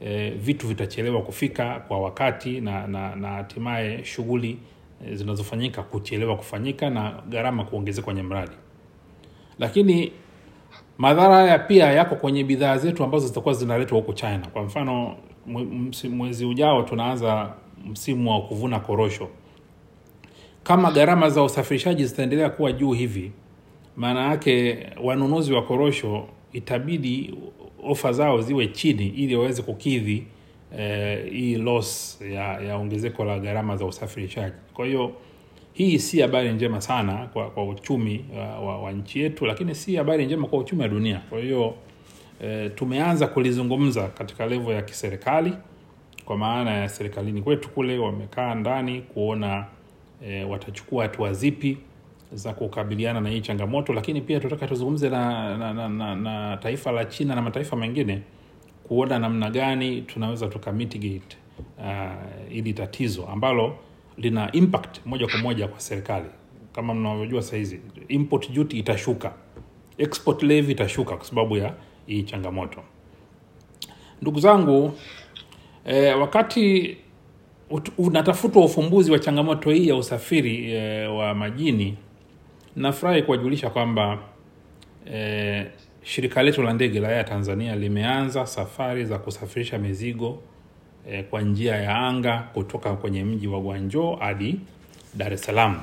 e, 0.00 0.30
vitu 0.30 0.66
vitachelewa 0.68 1.22
kufika 1.22 1.80
kwa 1.88 2.00
wakati 2.00 2.60
na 2.60 2.86
na 2.86 3.16
na 3.16 3.28
hatimaye 3.28 4.04
shughuli 4.04 4.58
e, 5.06 5.14
zinazofanyika 5.14 5.82
kuchelewa 5.82 6.36
kufanyika 6.36 6.90
na 6.90 7.22
gharama 7.28 7.64
kuongezeka 7.64 8.04
kwenye 8.04 8.22
mradi. 8.22 8.56
Lakini 9.58 10.12
madhara 10.98 11.34
haya 11.34 11.58
pia 11.58 11.92
yako 11.92 12.14
kwenye 12.16 12.44
bidhaa 12.44 12.78
zetu 12.78 13.04
ambazo 13.04 13.26
zitakuwa 13.26 13.54
zinaletwa 13.54 13.98
huko 13.98 14.12
china. 14.12 14.46
Kwa 14.52 14.62
mfano 14.62 15.16
mwezi 16.10 16.44
ujao 16.46 16.82
tunaanza 16.82 17.52
msimu 17.86 18.30
wa 18.30 18.42
kuvuna 18.42 18.80
korosho. 18.80 19.28
Kama 20.62 20.90
gharama 20.90 21.30
za 21.30 21.42
usafirishaji 21.42 22.04
zitaendelea 22.06 22.50
kuwa 22.50 22.72
juu 22.72 22.92
hivi 22.92 23.32
maana 23.96 24.28
yake 24.28 24.78
wanunuzi 25.02 25.52
wa 25.52 25.62
korosho 25.62 26.28
itabidi 26.52 27.34
ofa 27.84 28.12
zao 28.12 28.40
ziwe 28.40 28.66
chini 28.66 29.06
ili 29.06 29.36
waweze 29.36 29.62
kukidhi 29.62 30.26
eh, 30.78 31.30
hii 31.32 31.56
loss 31.56 32.20
ya, 32.32 32.60
ya 32.60 32.76
ongezeko 32.76 33.24
la 33.24 33.38
gharama 33.38 33.76
za 33.76 33.84
usafirishaji. 33.84 34.56
Kwa 34.74 34.86
hiyo 34.86 35.12
hii 35.72 35.98
si 35.98 36.20
habari 36.20 36.52
njema 36.52 36.80
sana 36.80 37.14
kwa, 37.32 37.50
kwa 37.50 37.64
uchumi 37.68 38.24
wa, 38.36 38.60
wa, 38.60 38.78
wa 38.82 38.92
nchi 38.92 39.20
yetu 39.20 39.46
lakini 39.46 39.74
si 39.74 39.96
habari 39.96 40.26
njema 40.26 40.46
kwa 40.48 40.58
uchumi 40.58 40.82
wa 40.82 40.88
dunia. 40.88 41.22
Kwa 41.30 41.40
hiyo 41.40 41.74
e, 42.42 42.68
tumeanza 42.68 43.26
kulizungumza 43.26 44.08
katika 44.08 44.46
levo 44.46 44.72
ya 44.72 44.82
kiserikali 44.82 45.52
kwa 46.24 46.36
maana 46.36 46.70
ya 46.70 46.88
serikalini 46.88 47.42
kwetu 47.42 47.68
kule 47.68 47.98
wamekaa 47.98 48.54
ndani 48.54 49.00
kuona 49.02 49.66
e, 50.26 50.44
watachukua 50.44 51.02
hatua 51.02 51.32
zipi 51.32 51.78
za 52.32 52.52
kukabiliana 52.52 53.20
na 53.20 53.28
hii 53.30 53.40
changamoto 53.40 53.92
lakini 53.92 54.20
pia 54.20 54.38
tunataka 54.40 54.66
tuzungumze 54.66 55.10
na, 55.10 55.56
na, 55.56 55.74
na, 55.74 55.88
na, 55.88 56.14
na 56.16 56.56
taifa 56.56 56.92
la 56.92 57.04
china 57.04 57.34
na 57.34 57.42
mataifa 57.42 57.76
mengine 57.76 58.22
kuona 58.88 59.18
namna 59.18 59.50
gani 59.50 60.02
tunaweza 60.02 60.46
tuka 60.48 60.72
mitigate 60.72 61.36
uh, 61.78 62.56
ili 62.56 62.72
tatizo 62.72 63.26
ambalo 63.26 63.76
lina 64.18 64.52
impact 64.52 65.00
moja 65.06 65.26
kwa 65.26 65.38
moja 65.38 65.68
kwa 65.68 65.80
serikali. 65.80 66.26
Kama 66.72 66.94
mnavyojua 66.94 67.42
sahizi 67.42 67.80
import 68.08 68.52
duty 68.52 68.78
itashuka 68.78 69.32
export 69.98 70.42
levy 70.42 70.72
itashuka 70.72 71.16
kwa 71.16 71.24
sababu 71.26 71.56
ya 71.56 71.74
hii 72.06 72.22
changamoto. 72.22 72.80
Ndugu 74.22 74.40
zangu 74.40 74.92
eh, 75.84 76.20
wakati 76.20 76.96
unatafutwa 77.98 78.64
ufumbuzi 78.64 79.12
wa 79.12 79.18
changamoto 79.18 79.70
hii 79.70 79.88
ya 79.88 79.96
usafiri 79.96 80.72
eh, 80.72 81.16
wa 81.16 81.34
majini 81.34 81.96
nafurahi 82.76 83.22
kuwajulisha 83.22 83.70
kwamba 83.70 84.18
eh, 85.12 85.66
shirika 86.02 86.42
letu 86.42 86.62
la 86.62 86.72
ndege 86.72 87.00
la 87.00 87.08
Air 87.08 87.24
Tanzania 87.24 87.76
limeanza 87.76 88.46
safari 88.46 89.04
za 89.04 89.18
kusafirisha 89.18 89.78
mizigo 89.78 90.42
eh, 91.10 91.24
kwa 91.30 91.42
njia 91.42 91.76
ya 91.76 91.96
anga 91.98 92.38
kutoka 92.54 92.92
kwenye 92.96 93.24
mji 93.24 93.48
wa 93.48 93.60
Gwanjo 93.60 94.14
hadi 94.20 94.60
Dar 95.14 95.32
es 95.32 95.42
Salaam. 95.42 95.80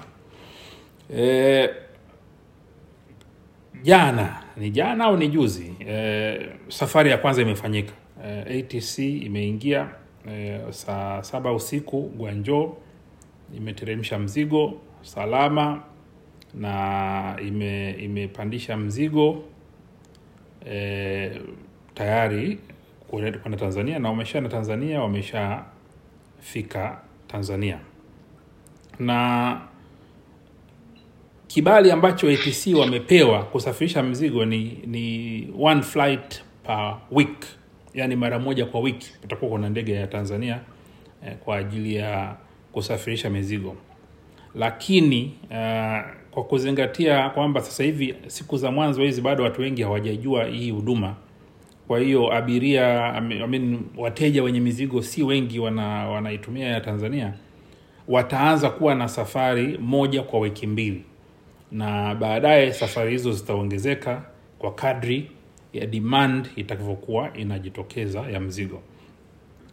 Eh, 1.18 1.70
jana 3.84 4.44
ni 4.58 4.70
jana 4.70 5.06
au 5.06 5.18
ni 5.18 5.28
juzi 5.28 5.74
eh, 5.80 6.50
safari 6.68 7.10
ya 7.10 7.18
kwanza 7.18 7.42
imefanyika 7.42 7.94
eh, 8.26 8.60
ATC 8.60 8.98
imeingia 9.00 9.90
eh, 10.30 10.62
saa 10.70 11.24
saba 11.24 11.54
usiku 11.54 12.02
Gwanjo, 12.02 12.78
imeteremsha 13.58 14.20
mzigo 14.20 14.74
salama 15.02 15.82
na 16.54 17.36
ime, 17.48 17.92
imepandisha 17.92 18.78
mzigo 18.78 19.44
e, 20.72 21.42
tayari 21.94 22.60
kwenda 23.10 23.58
Tanzania 23.58 24.00
na 24.00 24.10
wameshaenda 24.10 24.50
Tanzania, 24.50 25.02
wameshafika 25.02 27.02
Tanzania. 27.28 27.80
Na 29.00 29.62
kibali 31.48 31.92
ambacho 31.92 32.30
ATC 32.30 32.68
wamepewa 32.80 33.44
kusafirisha 33.44 34.04
mzigo 34.04 34.46
ni, 34.46 34.80
ni 34.88 35.48
one 35.62 35.82
flight 35.82 36.44
per 36.64 36.98
week, 37.12 37.46
yani 37.94 38.16
mara 38.16 38.40
moja 38.40 38.66
kwa 38.66 38.80
wiki 38.82 39.14
kutakuwa 39.22 39.52
kuna 39.52 39.70
ndege 39.70 39.94
ya 39.94 40.08
Tanzania 40.08 40.60
eh, 41.26 41.36
kwa 41.38 41.58
ajili 41.58 41.96
ya 41.96 42.36
kusafirisha 42.72 43.30
mizigo. 43.30 43.76
Lakini 44.56 45.38
uh, 45.52 46.23
kwa 46.34 46.44
kuzingatia 46.44 47.30
kwamba 47.30 47.62
sasa 47.62 47.84
hivi 47.84 48.16
siku 48.28 48.58
za 48.58 48.72
mwanzo 48.72 49.02
hizi 49.04 49.22
bado 49.22 49.44
watu 49.44 49.62
wengi 49.62 49.82
hawajajua 49.84 50.44
hii 50.46 50.72
huduma. 50.72 51.16
Kwa 51.88 52.00
hiyo 52.00 52.34
abiria 52.34 53.14
I 53.16 53.22
mean, 53.22 53.80
wateja 53.98 54.44
wenye 54.44 54.60
mizigo 54.60 55.02
si 55.02 55.24
wengi 55.24 55.60
wana, 55.60 56.10
wanaitumia 56.10 56.68
ya 56.68 56.82
tanzania. 56.82 57.34
Wataanza 58.08 58.70
kuwa 58.70 58.96
na 58.96 59.08
safari 59.08 59.78
moja 59.78 60.24
kwa 60.24 60.40
wiki 60.40 60.68
mbili. 60.68 61.04
Na 61.72 62.16
baadaye 62.16 62.74
safari 62.74 63.12
hizo 63.12 63.32
zitaongezeka 63.32 64.22
kwa 64.60 64.74
kadri 64.74 65.32
ya 65.74 65.86
demand 65.86 66.50
itakavyokuwa 66.56 67.34
inajitokeza 67.38 68.20
ya 68.22 68.40
mzigo. 68.40 68.82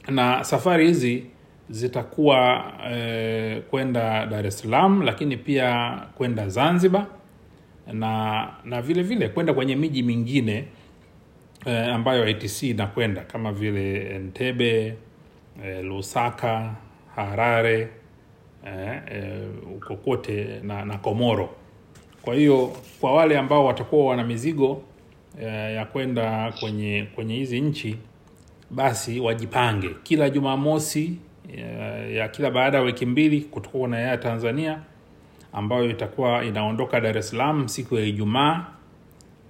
Na 0.09 0.45
safari 0.45 0.87
hizi 0.87 1.25
zitakuwa 1.71 2.73
eh, 2.91 3.62
kwenda 3.71 4.27
Dar 4.27 4.47
es 4.47 4.59
Salaam 4.59 5.03
lakini 5.03 5.37
pia 5.37 5.97
kwenda 6.15 6.49
Zanzibar 6.49 7.07
na 7.93 8.49
na 8.65 8.83
vile 8.83 9.03
vile 9.03 9.29
kwenda 9.29 9.55
kwenye 9.55 9.77
miji 9.77 10.03
mingine 10.03 10.65
eh, 11.67 11.95
ambayo 11.95 12.25
ATC 12.29 12.62
inakwenda 12.62 13.21
kama 13.21 13.53
vile 13.53 14.15
Entebbe, 14.15 14.95
eh, 15.65 15.85
Lusaka, 15.85 16.75
Harare 17.17 17.89
eh, 18.67 19.03
eh, 19.12 19.33
huko 19.65 19.97
kote 19.97 20.61
na, 20.62 20.85
na 20.85 20.99
Komoro. 20.99 21.50
Kwa 22.23 22.35
hiyo 22.35 22.73
kwa 23.00 23.12
wale 23.15 23.39
ambao 23.39 23.65
watakuwa 23.65 24.07
wana 24.07 24.25
mizigo 24.25 24.83
eh, 25.43 25.75
ya 25.75 25.85
kwenda 25.85 26.53
kwenye 26.61 27.07
kwenye 27.15 27.35
hizi 27.35 27.61
nchi 27.61 27.97
basi 28.71 29.21
wajipange 29.21 29.89
kila 30.03 30.31
Jumamosi 30.31 31.17
ya, 32.14 32.28
kila 32.28 32.50
baada 32.50 32.78
ya 32.78 32.85
wiki 32.85 33.07
mbili 33.07 33.40
kutakuwa 33.40 33.88
na 33.88 33.99
ya 33.99 34.16
Tanzania 34.16 34.80
ambayo 35.52 35.90
itakuwa 35.90 36.45
inaondoka 36.45 37.00
Dar 37.00 37.19
es 37.19 37.28
Salaam 37.30 37.69
siku 37.69 37.97
ya 37.97 38.04
Ijumaa 38.04 38.66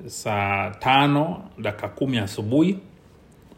saa 0.06 0.70
tano 0.70 1.42
dakika 1.58 1.88
kumi 1.88 2.18
asubuhi 2.18 2.78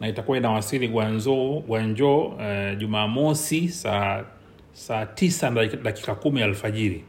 na 0.00 0.08
itakuwa 0.08 0.36
inawasili 0.38 0.88
Gwanzo 0.88 1.62
Gwanjo 1.66 2.18
uh, 2.24 2.78
Jumamosi 2.78 3.68
saa 3.68 4.24
saa 4.72 5.06
tisa 5.06 5.50
dakika 5.82 6.14
kumi 6.14 6.42
alfajiri. 6.42 7.04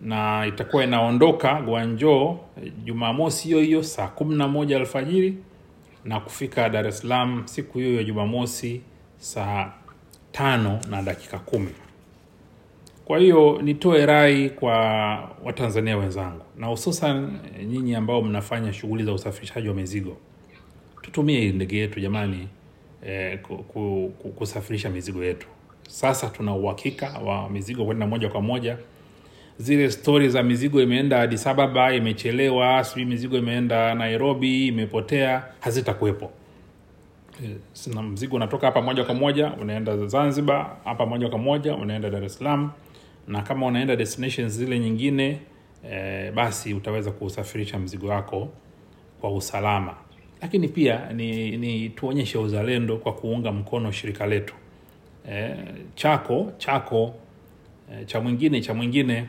Na 0.00 0.46
itakuwa 0.46 0.84
inaondoka 0.84 1.54
Gwanjo 1.62 2.38
eh, 2.64 2.72
Jumamosi 2.84 3.48
hiyo 3.48 3.60
hiyo 3.60 3.82
saa 3.82 4.08
kumi 4.08 4.34
na 4.36 4.48
moja 4.48 4.76
alfajiri 4.76 5.34
na 6.04 6.20
kufika 6.20 6.68
Dar 6.68 6.86
es 6.86 6.98
Salaam 6.98 7.42
siku 7.46 7.78
hiyo 7.78 7.94
ya 7.96 8.04
Jumamosi 8.04 8.80
saa 9.18 9.72
tano 10.32 10.80
na 10.90 11.02
dakika 11.02 11.38
kumi. 11.38 11.70
Kwa 13.04 13.18
hiyo 13.18 13.58
nitoe 13.62 14.06
rai 14.06 14.50
kwa 14.50 14.74
Watanzania 15.44 15.96
wenzangu 15.96 16.42
na 16.56 16.66
hususan 16.66 17.38
nyinyi 17.66 17.94
ambao 17.94 18.22
mnafanya 18.22 18.72
shughuli 18.72 19.04
za 19.04 19.12
usafirishaji 19.12 19.68
wa 19.68 19.74
mizigo, 19.74 20.16
tutumie 21.02 21.40
hii 21.40 21.52
ndege 21.52 21.78
yetu 21.78 22.00
jamani, 22.00 22.48
eh, 23.06 23.40
ku- 23.40 23.56
ku- 23.58 24.12
ku- 24.18 24.28
kusafirisha 24.28 24.90
mizigo 24.90 25.24
yetu. 25.24 25.46
Sasa 25.88 26.26
tuna 26.28 26.54
uhakika 26.54 27.18
wa 27.18 27.50
mizigo 27.50 27.84
kwenda 27.84 28.06
moja 28.06 28.28
kwa 28.28 28.40
moja. 28.42 28.76
Zile 29.58 29.90
stori 29.90 30.28
za 30.28 30.42
mizigo 30.42 30.82
imeenda 30.82 31.20
adisababa 31.20 31.94
imechelewa, 31.94 32.84
sijui 32.84 33.04
mizigo 33.04 33.38
imeenda 33.38 33.94
Nairobi, 33.94 34.66
imepotea, 34.66 35.44
hazitakuwepo. 35.60 36.30
Eh, 37.44 37.56
sina 37.72 38.02
mzigo 38.02 38.36
unatoka 38.36 38.66
hapa 38.66 38.82
moja 38.82 39.04
kwa 39.04 39.14
moja 39.14 39.52
unaenda 39.60 40.06
Zanzibar, 40.06 40.76
hapa 40.84 41.06
moja 41.06 41.28
kwa 41.28 41.38
moja 41.38 41.74
unaenda 41.74 42.10
Dar 42.10 42.24
es 42.24 42.34
Salaam, 42.38 42.70
na 43.28 43.42
kama 43.42 43.66
unaenda 43.66 43.96
destinations 43.96 44.52
zile 44.52 44.78
nyingine 44.78 45.38
e, 45.90 46.30
basi 46.30 46.74
utaweza 46.74 47.10
kusafirisha 47.10 47.78
mzigo 47.78 48.08
wako 48.08 48.48
kwa 49.20 49.32
usalama. 49.32 49.94
Lakini 50.42 50.68
pia 50.68 51.12
ni, 51.12 51.56
ni 51.56 51.88
tuonyeshe 51.88 52.38
uzalendo 52.38 52.96
kwa 52.96 53.12
kuunga 53.12 53.52
mkono 53.52 53.92
shirika 53.92 54.26
letu 54.26 54.54
e, 55.30 55.54
chako 55.94 56.52
chako 56.58 57.14
e, 57.92 58.04
cha 58.04 58.20
mwingine 58.20 58.60
cha 58.60 58.74
mwingine 58.74 59.26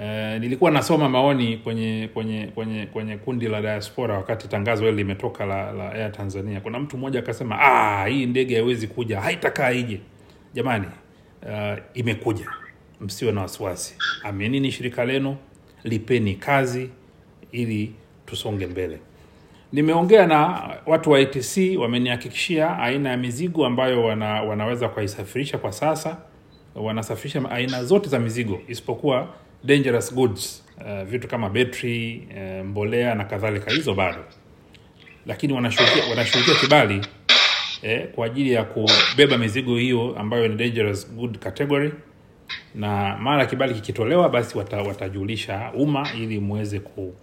Eh, 0.00 0.40
nilikuwa 0.40 0.70
nasoma 0.70 1.08
maoni 1.08 1.56
kwenye 1.56 2.08
kwenye 2.14 2.46
kwenye 2.46 2.86
kwenye 2.86 3.16
kundi 3.16 3.48
la 3.48 3.60
diaspora 3.62 4.14
wakati 4.16 4.48
tangazo 4.48 4.84
hili 4.84 4.96
limetoka 4.96 5.46
la, 5.46 5.72
la 5.72 5.92
Air 5.92 6.12
Tanzania. 6.12 6.60
Kuna 6.60 6.78
mtu 6.78 6.96
mmoja 6.98 7.18
akasema, 7.18 7.58
ah, 7.60 8.06
hii 8.06 8.26
ndege 8.26 8.54
haiwezi 8.54 8.86
kuja, 8.86 9.20
haitakaa 9.20 9.70
ije. 9.72 10.00
Jamani, 10.54 10.86
uh, 11.42 11.78
imekuja, 11.94 12.46
msiwe 13.00 13.32
na 13.32 13.40
wasiwasi, 13.40 13.96
aminini 14.22 14.70
shirika 14.72 15.04
lenu, 15.04 15.36
lipeni 15.84 16.34
kazi 16.34 16.90
ili 17.52 17.92
tusonge 18.26 18.66
mbele. 18.66 18.98
Nimeongea 19.72 20.26
na 20.26 20.70
watu 20.86 21.10
wa 21.10 21.18
ATC, 21.18 21.76
wamenihakikishia 21.78 22.78
aina 22.78 23.10
ya 23.10 23.16
mizigo 23.16 23.66
ambayo 23.66 24.04
wana, 24.04 24.42
wanaweza 24.42 24.88
kuisafirisha 24.88 25.58
kwa 25.58 25.72
sasa. 25.72 26.16
Wanasafirisha 26.74 27.50
aina 27.50 27.84
zote 27.84 28.08
za 28.08 28.18
mizigo 28.18 28.60
isipokuwa 28.68 29.28
dangerous 29.64 30.14
goods, 30.14 30.64
uh, 30.80 31.02
vitu 31.02 31.28
kama 31.28 31.50
betri, 31.50 32.28
uh, 32.30 32.66
mbolea 32.66 33.14
na 33.14 33.24
kadhalika, 33.24 33.70
hizo 33.70 33.94
bado, 33.94 34.24
lakini 35.26 35.52
wanashughulikia 35.52 36.54
kibali 36.60 37.00
eh, 37.84 38.08
kwa 38.14 38.26
ajili 38.26 38.52
ya 38.52 38.64
kubeba 38.64 39.38
mizigo 39.38 39.76
hiyo 39.76 40.16
ambayo 40.18 40.48
ni 40.48 40.56
dangerous 40.56 41.12
good 41.14 41.38
category, 41.38 41.92
na 42.74 43.16
mara 43.16 43.46
kibali 43.46 43.74
kikitolewa, 43.74 44.28
basi 44.28 44.58
wata, 44.58 44.82
watajulisha 44.82 45.72
umma 45.74 46.08
ili 46.18 46.40
muweze 46.40 46.80
ku, 46.80 47.14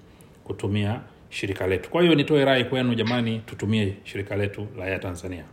kutumia 0.44 1.02
shirika 1.30 1.68
letu. 1.68 1.90
Kwa 1.90 2.02
hiyo 2.02 2.16
nitoe 2.16 2.46
rai 2.46 2.66
kwenu 2.66 2.96
jamani, 2.96 3.40
tutumie 3.46 3.94
shirika 4.04 4.36
letu 4.36 4.68
la 4.78 4.88
ya 4.88 5.00
Tanzania. 5.00 5.44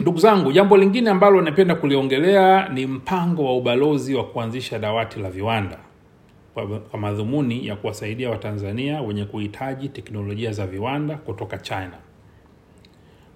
Ndugu 0.00 0.18
zangu, 0.18 0.52
jambo 0.52 0.76
lingine 0.76 1.10
ambalo 1.10 1.42
napenda 1.42 1.74
kuliongelea 1.74 2.68
ni 2.68 2.86
mpango 2.86 3.44
wa 3.44 3.56
ubalozi 3.56 4.14
wa 4.14 4.24
kuanzisha 4.24 4.78
dawati 4.78 5.20
la 5.20 5.30
viwanda 5.30 5.78
kwa, 6.90 6.98
madhumuni 6.98 7.66
ya 7.66 7.76
kuwasaidia 7.76 8.30
Watanzania 8.30 9.02
wenye 9.02 9.24
kuhitaji 9.24 9.88
teknolojia 9.88 10.52
za 10.52 10.66
viwanda 10.66 11.16
kutoka 11.16 11.58
China. 11.58 11.92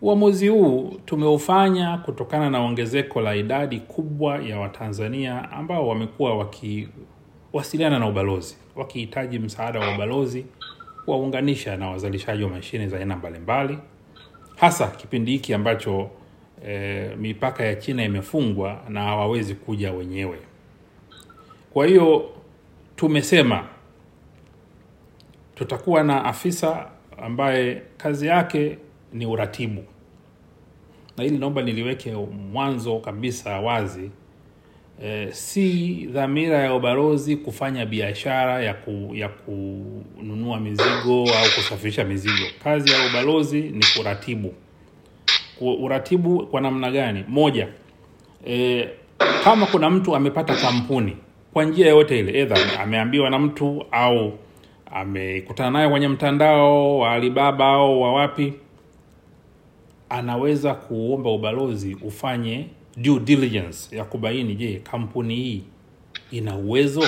Uamuzi 0.03 0.49
huu 0.49 0.97
tumeufanya 1.05 1.99
kutokana 1.99 2.51
na 2.51 2.61
ongezeko 2.61 3.21
la 3.21 3.37
idadi 3.37 3.81
kubwa 3.81 4.39
ya 4.39 4.59
Watanzania 4.59 5.53
ambao 5.53 5.89
wamekuwa 5.89 6.39
wakiwasiliana 6.39 7.99
na 7.99 8.09
ubalozi 8.09 8.57
wakihitaji 8.77 9.39
msaada 9.39 9.81
wa 9.81 9.95
ubalozi 9.95 10.47
kuwaunganisha 11.05 11.77
na 11.77 11.91
wazalishaji 11.91 12.43
wa 12.43 12.49
mashine 12.51 12.89
za 12.89 12.99
aina 12.99 13.17
mbalimbali, 13.17 13.79
hasa 14.57 14.87
kipindi 14.89 15.33
hiki 15.33 15.55
ambacho 15.55 16.11
e, 16.69 17.09
mipaka 17.17 17.65
ya 17.65 17.75
China 17.77 18.05
imefungwa 18.05 18.81
na 18.89 19.03
hawawezi 19.03 19.55
kuja 19.55 19.93
wenyewe. 19.93 20.39
Kwa 21.73 21.87
hiyo 21.87 22.31
tumesema 22.97 23.65
tutakuwa 25.55 26.03
na 26.03 26.25
afisa 26.25 26.87
ambaye 27.23 27.83
kazi 27.97 28.27
yake 28.27 28.79
ni 29.13 29.27
uratibu, 29.27 29.85
na 31.17 31.25
hili 31.25 31.39
naomba 31.39 31.63
niliweke 31.63 32.13
mwanzo 32.53 32.99
kabisa 32.99 33.61
wazi. 33.61 34.11
E, 35.05 35.29
si 35.33 35.93
dhamira 36.07 36.59
ya 36.59 36.75
ubalozi 36.75 37.37
kufanya 37.37 37.87
biashara 37.87 38.63
ya, 38.63 38.75
ku, 38.75 39.11
ya 39.15 39.29
kununua 39.29 40.61
mizigo 40.61 41.21
au 41.21 41.45
kusafirisha 41.57 42.05
mizigo. 42.05 42.47
Kazi 42.65 42.91
ya 42.93 43.07
ubalozi 43.11 43.61
ni 43.63 43.85
kuratibu. 43.97 44.55
Uratibu 45.61 46.47
kwa 46.47 46.61
namna 46.61 46.91
gani? 46.91 47.25
Moja, 47.29 47.69
e, 48.47 48.89
kama 49.45 49.67
kuna 49.67 49.91
mtu 49.91 50.17
amepata 50.17 50.55
kampuni 50.55 51.17
kwa 51.53 51.65
njia 51.65 51.87
yoyote 51.89 52.19
ile, 52.19 52.41
edha 52.41 52.57
ameambiwa 52.81 53.31
na 53.31 53.39
mtu 53.39 53.85
au 53.91 54.33
amekutana 54.93 55.71
naye 55.71 55.89
kwenye 55.89 56.09
mtandao 56.09 56.99
wa 56.99 57.11
Alibaba 57.13 57.67
au 57.67 58.03
wa 58.03 58.13
wapi, 58.13 58.53
anaweza 60.09 60.75
kuomba 60.75 61.31
ubalozi 61.31 61.95
ufanye 62.03 62.67
due 62.97 63.21
diligence 63.21 63.97
ya 63.97 64.05
kubaini, 64.05 64.55
je, 64.55 64.81
kampuni 64.91 65.35
hii 65.37 65.63
ina 66.31 66.57
uwezo, 66.57 67.03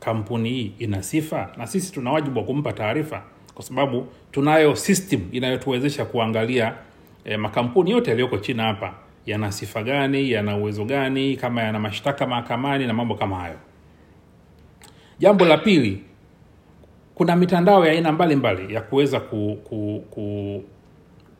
kampuni 0.00 0.48
hii 0.50 0.72
ina 0.78 1.02
sifa, 1.02 1.50
na 1.56 1.66
sisi 1.66 1.92
tuna 1.92 2.12
wajibu 2.12 2.38
wa 2.38 2.44
kumpa 2.44 2.72
taarifa, 2.72 3.22
kwa 3.54 3.64
sababu 3.64 4.06
tunayo 4.32 4.76
system 4.76 5.20
inayotuwezesha 5.32 6.04
kuangalia 6.04 6.74
eh, 7.24 7.38
makampuni 7.38 7.90
yote 7.90 8.10
yaliyoko 8.10 8.38
China 8.38 8.62
hapa 8.62 8.94
yana 9.26 9.52
sifa 9.52 9.82
gani, 9.82 10.30
yana 10.30 10.56
uwezo 10.56 10.84
gani, 10.84 11.36
kama 11.36 11.62
yana 11.62 11.78
mashtaka 11.80 12.26
mahakamani 12.26 12.86
na 12.86 12.92
mambo 12.94 13.14
kama 13.14 13.36
hayo. 13.36 13.56
Jambo 15.18 15.44
la 15.44 15.58
pili, 15.58 16.02
kuna 17.14 17.36
mitandao 17.36 17.86
ya 17.86 17.92
aina 17.92 18.12
mbalimbali 18.12 18.74
ya 18.74 18.80
kuweza 18.80 19.20
ku, 19.20 19.58
ku, 19.64 20.04
ku, 20.10 20.62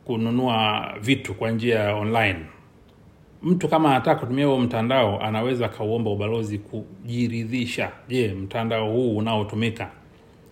kununua 0.05 0.85
vitu 1.01 1.33
kwa 1.33 1.51
njia 1.51 1.79
ya 1.79 1.95
online. 1.95 2.39
Mtu 3.43 3.67
kama 3.67 3.89
anataka 3.89 4.19
kutumia 4.19 4.45
huo 4.45 4.59
mtandao 4.59 5.21
anaweza 5.21 5.65
akauomba 5.65 6.11
ubalozi 6.11 6.57
kujiridhisha, 6.59 7.91
je, 8.07 8.27
mtandao 8.33 8.91
huu 8.91 9.17
unaotumika 9.17 9.89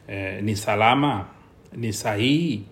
e, 0.08 0.42
ni 0.42 0.56
salama, 0.56 1.26
ni 1.76 1.94
sahihi? 1.94 2.64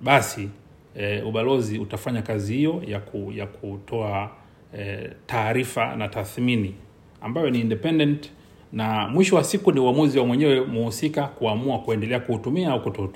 Basi 0.00 0.48
e, 0.96 1.22
ubalozi 1.22 1.78
utafanya 1.78 2.22
kazi 2.22 2.54
hiyo 2.56 2.82
ya, 2.86 3.00
ku, 3.00 3.32
ya 3.32 3.46
kutoa 3.46 4.30
e, 4.78 5.10
taarifa 5.26 5.96
na 5.96 6.08
tathmini 6.08 6.74
ambayo 7.20 7.50
ni 7.50 7.60
independent 7.60 8.30
na 8.72 9.08
mwisho 9.08 9.36
wa 9.36 9.44
siku 9.44 9.72
ni 9.72 9.80
uamuzi 9.80 10.18
wa 10.18 10.26
mwenyewe 10.26 10.60
muhusika 10.60 11.22
kuamua 11.26 11.78
kuendelea 11.78 12.20
kuutumia 12.20 12.70
au 12.70 12.82
kuto, 12.82 13.10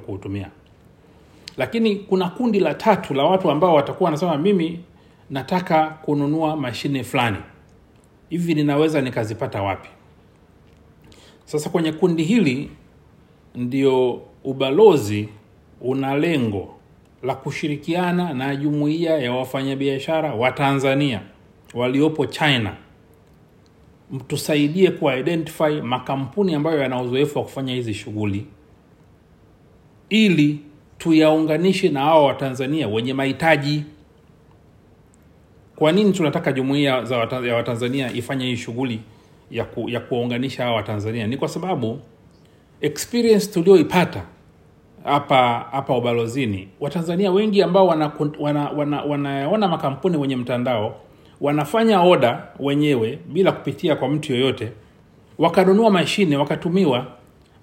kuhutumia 0.00 0.50
lakini 1.56 1.96
kuna 1.96 2.28
kundi 2.28 2.60
la 2.60 2.74
tatu 2.74 3.14
la 3.14 3.24
watu 3.24 3.50
ambao 3.50 3.74
watakuwa 3.74 4.04
wanasema 4.06 4.38
mimi 4.38 4.80
nataka 5.30 5.86
kununua 5.90 6.56
mashine 6.56 7.04
fulani. 7.04 7.36
Hivi 8.28 8.54
ninaweza 8.54 9.00
nikazipata 9.00 9.62
wapi? 9.62 9.88
Sasa 11.44 11.70
kwenye 11.70 11.92
kundi 11.92 12.22
hili 12.22 12.70
ndio 13.54 14.22
ubalozi 14.44 15.28
una 15.80 16.14
lengo 16.16 16.74
la 17.22 17.34
kushirikiana 17.34 18.34
na 18.34 18.56
jumuiya 18.56 19.18
ya 19.18 19.32
wafanyabiashara 19.32 20.34
wa 20.34 20.52
tanzania 20.52 21.20
waliopo 21.74 22.26
china. 22.26 22.76
Tusaidie 24.26 24.90
kuidentify 24.90 25.80
makampuni 25.82 26.54
ambayo 26.54 26.80
yana 26.80 27.02
uzoefu 27.02 27.38
wa 27.38 27.44
kufanya 27.44 27.74
hizi 27.74 27.94
shughuli 27.94 28.46
ili 30.08 30.58
tuyaunganishe 30.98 31.88
na 31.88 32.00
hao 32.00 32.24
watanzania 32.24 32.88
wenye 32.88 33.14
mahitaji. 33.14 33.84
Kwa 35.76 35.92
nini 35.92 36.12
tunataka 36.12 36.52
jumuiya 36.52 37.04
za 37.04 37.16
ya 37.46 37.54
watanzania 37.54 38.12
ifanye 38.12 38.46
hii 38.46 38.56
shughuli 38.56 39.00
ya, 39.50 39.64
ku, 39.64 39.88
ya 39.90 40.00
kuwaunganisha 40.00 40.64
hao 40.64 40.74
watanzania 40.74 41.26
ni 41.26 41.36
kwa 41.36 41.48
sababu 41.48 42.00
experience 42.80 43.46
tulioipata 43.52 44.24
hapa 45.04 45.66
hapa 45.72 45.96
ubalozini. 45.96 46.68
Watanzania 46.80 47.32
wengi 47.32 47.62
ambao 47.62 47.86
wanaona 47.86 48.12
wana, 48.40 48.70
wana, 48.70 49.02
wana, 49.02 49.48
wana 49.48 49.68
makampuni 49.68 50.18
kwenye 50.18 50.36
mtandao 50.36 50.94
wanafanya 51.40 52.02
oda 52.02 52.42
wenyewe 52.60 53.18
bila 53.32 53.52
kupitia 53.52 53.96
kwa 53.96 54.08
mtu 54.08 54.32
yoyote. 54.32 54.72
Wakanunua 55.38 55.90
mashine 55.90 56.36
wakatumiwa. 56.36 57.06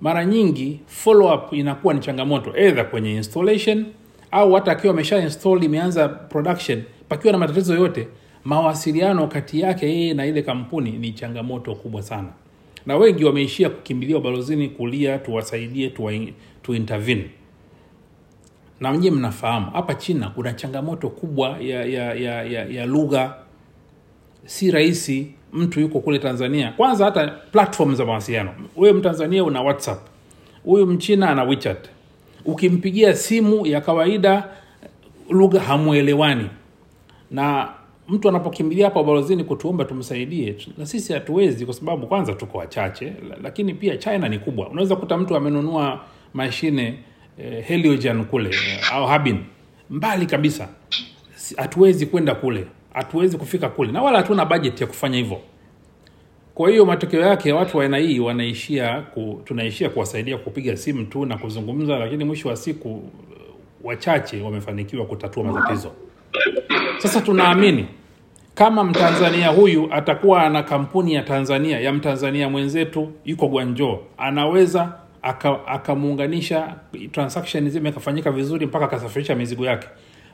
Mara 0.01 0.25
nyingi 0.25 0.79
follow 0.85 1.33
up 1.35 1.53
inakuwa 1.53 1.93
ni 1.93 1.99
changamoto 1.99 2.51
edha 2.57 2.83
kwenye 2.83 3.15
installation 3.15 3.85
au 4.31 4.53
hata 4.53 4.71
akiwa 4.71 4.93
amesha 4.93 5.17
install 5.19 5.63
imeanza 5.63 6.09
production 6.09 6.83
pakiwa 7.09 7.31
na 7.33 7.37
matatizo 7.39 7.75
yote 7.75 8.07
mawasiliano 8.43 9.27
kati 9.27 9.59
yake 9.61 9.85
yeye 9.89 10.13
na 10.13 10.25
ile 10.25 10.41
kampuni 10.41 10.91
ni 10.91 11.11
changamoto 11.11 11.75
kubwa 11.75 12.01
sana 12.01 12.27
na 12.85 12.97
wengi 12.97 13.25
wameishia 13.25 13.69
kukimbilia 13.69 14.17
ubalozini 14.17 14.69
kulia 14.69 15.17
tuwasaidie 15.17 15.89
tuwa, 15.89 16.13
tu 16.63 16.73
na 18.79 18.93
mnye 18.93 19.11
mnafahamu 19.11 19.71
hapa 19.71 19.93
china 19.95 20.29
kuna 20.29 20.53
changamoto 20.53 21.09
kubwa 21.09 21.57
ya, 21.61 21.85
ya, 21.85 22.13
ya, 22.13 22.43
ya, 22.43 22.65
ya 22.65 22.85
lugha. 22.85 23.35
Si 24.45 24.71
rahisi 24.71 25.31
mtu 25.53 25.79
yuko 25.79 25.99
kule 25.99 26.19
tanzania. 26.19 26.71
Kwanza 26.71 27.05
hata 27.05 27.27
platform 27.27 27.95
za 27.95 28.05
mawasiliano. 28.05 28.51
Wewe 28.75 28.93
mtanzania 28.99 29.43
una 29.43 29.61
whatsapp. 29.61 29.99
Huyu 30.63 30.85
mchina 30.87 31.29
ana 31.29 31.43
wechat. 31.43 31.77
Ukimpigia 32.45 33.15
simu 33.15 33.65
ya 33.67 33.81
kawaida 33.81 34.49
lugha 35.29 35.59
hamwelewani. 35.59 36.49
Na 37.31 37.69
mtu 38.07 38.29
anapokimbilia 38.29 38.85
hapa 38.85 39.01
ubalozini 39.01 39.43
kutuomba 39.43 39.85
tumsaidie 39.85 40.55
na 40.77 40.85
sisi 40.85 41.13
hatuwezi 41.13 41.65
kwa 41.65 41.73
sababu 41.73 42.07
kwanza 42.07 42.33
tuko 42.33 42.57
wachache 42.57 43.13
lakini 43.43 43.73
pia 43.73 43.97
china 43.97 44.29
ni 44.29 44.39
kubwa. 44.39 44.69
Unaweza 44.69 44.95
kuta 44.95 45.17
mtu 45.17 45.35
amenunua 45.35 45.99
mashine 46.33 46.99
eh, 47.37 47.65
heliogen 47.65 48.25
kule 48.25 48.49
eh, 48.49 48.93
au 48.93 49.05
habin. 49.07 49.37
Mbali 49.89 50.25
kabisa. 50.25 50.69
Hatuwezi 51.57 52.05
kwenda 52.05 52.35
kule. 52.35 52.67
Hatuwezi 52.93 53.37
kufika 53.37 53.69
kule. 53.69 53.91
Na 53.91 54.01
wala 54.01 54.17
hatuna 54.17 54.45
bajeti 54.45 54.83
ya 54.83 54.87
kufanya 54.87 55.17
hivyo. 55.17 55.39
Kwa 56.55 56.69
hiyo 56.69 56.85
matokeo 56.85 57.21
yake 57.21 57.53
watu 57.53 57.77
wa 57.77 57.83
aina 57.83 57.97
hii 57.97 58.19
wanaishia 58.19 59.01
ku, 59.01 59.41
tunaishia 59.45 59.89
kuwasaidia 59.89 60.37
kupiga 60.37 60.77
simu 60.77 61.05
tu 61.05 61.25
na 61.25 61.37
kuzungumza 61.37 61.97
lakini 61.99 62.23
mwisho 62.25 62.49
wa 62.49 62.55
siku 62.55 63.03
wachache 63.83 64.41
wamefanikiwa 64.41 65.05
kutatua 65.05 65.43
matatizo 65.43 65.91
sasa 66.97 67.21
tunaamini 67.21 67.86
kama 68.55 68.84
mtanzania 68.84 69.47
huyu 69.47 69.88
atakuwa 69.93 70.43
ana 70.43 70.63
kampuni 70.63 71.13
ya 71.13 71.21
tanzania 71.23 71.79
ya 71.79 71.93
mtanzania 71.93 72.49
mwenzetu 72.49 73.12
yuko 73.25 73.47
gwanjo 73.47 73.99
anaweza 74.17 74.93
akamuunganisha 75.67 76.63
aka 76.65 76.75
transaction 77.12 77.69
zime 77.69 77.89
ikafanyika 77.89 78.31
vizuri 78.31 78.65
mpaka 78.65 78.86
akasafirisha 78.86 79.36
mizigo 79.36 79.65
yake. 79.65 79.88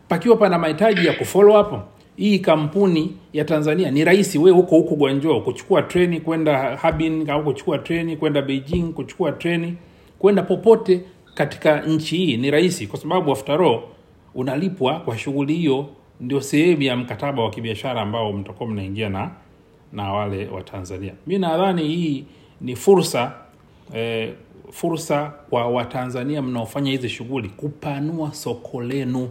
Pakiwa 0.07 0.35
pana 0.37 0.59
mahitaji 0.59 1.07
ya 1.07 1.13
kufollow 1.13 1.61
up 1.61 1.73
hii 2.15 2.39
kampuni 2.39 3.17
ya 3.33 3.45
tanzania 3.45 3.91
ni 3.91 4.05
rahisi. 4.05 4.37
We 4.37 4.51
huko 4.51 4.75
huko 4.75 4.95
gwanjo 4.95 5.39
kuchukua 5.41 5.81
treni 5.81 6.19
kwenda 6.21 6.77
habin 6.77 7.29
au 7.29 7.43
kuchukua 7.43 7.77
treni 7.77 8.17
kwenda 8.17 8.41
beijing 8.41 8.83
kuchukua 8.83 9.31
treni 9.31 9.75
kwenda 10.19 10.43
popote 10.43 11.01
katika 11.35 11.81
nchi 11.81 12.17
hii 12.17 12.37
ni 12.37 12.51
rahisi 12.51 12.87
kwa 12.87 12.99
sababu 12.99 13.31
after 13.31 13.61
all 13.61 13.79
unalipwa 14.35 14.99
kwa 14.99 15.17
shughuli 15.17 15.53
hiyo 15.53 15.85
ndio 16.21 16.41
sehemu 16.41 16.81
ya 16.81 16.95
mkataba 16.97 17.43
wa 17.43 17.49
kibiashara 17.49 18.01
ambao 18.01 18.33
mtakuwa 18.33 18.69
mnaingia 18.69 19.09
na 19.09 19.31
na 19.93 20.13
wale 20.13 20.47
wa 20.47 20.61
tanzania. 20.63 21.13
Mi 21.27 21.37
nadhani 21.37 21.83
hii 21.87 22.25
ni 22.61 22.75
fursa 22.75 23.33
eh, 23.93 24.33
fursa 24.71 25.33
kwa 25.49 25.67
watanzania 25.67 26.41
mnaofanya 26.41 26.91
hizi 26.91 27.09
shughuli 27.09 27.49
kupanua 27.49 28.33
soko 28.33 28.81
lenu. 28.81 29.29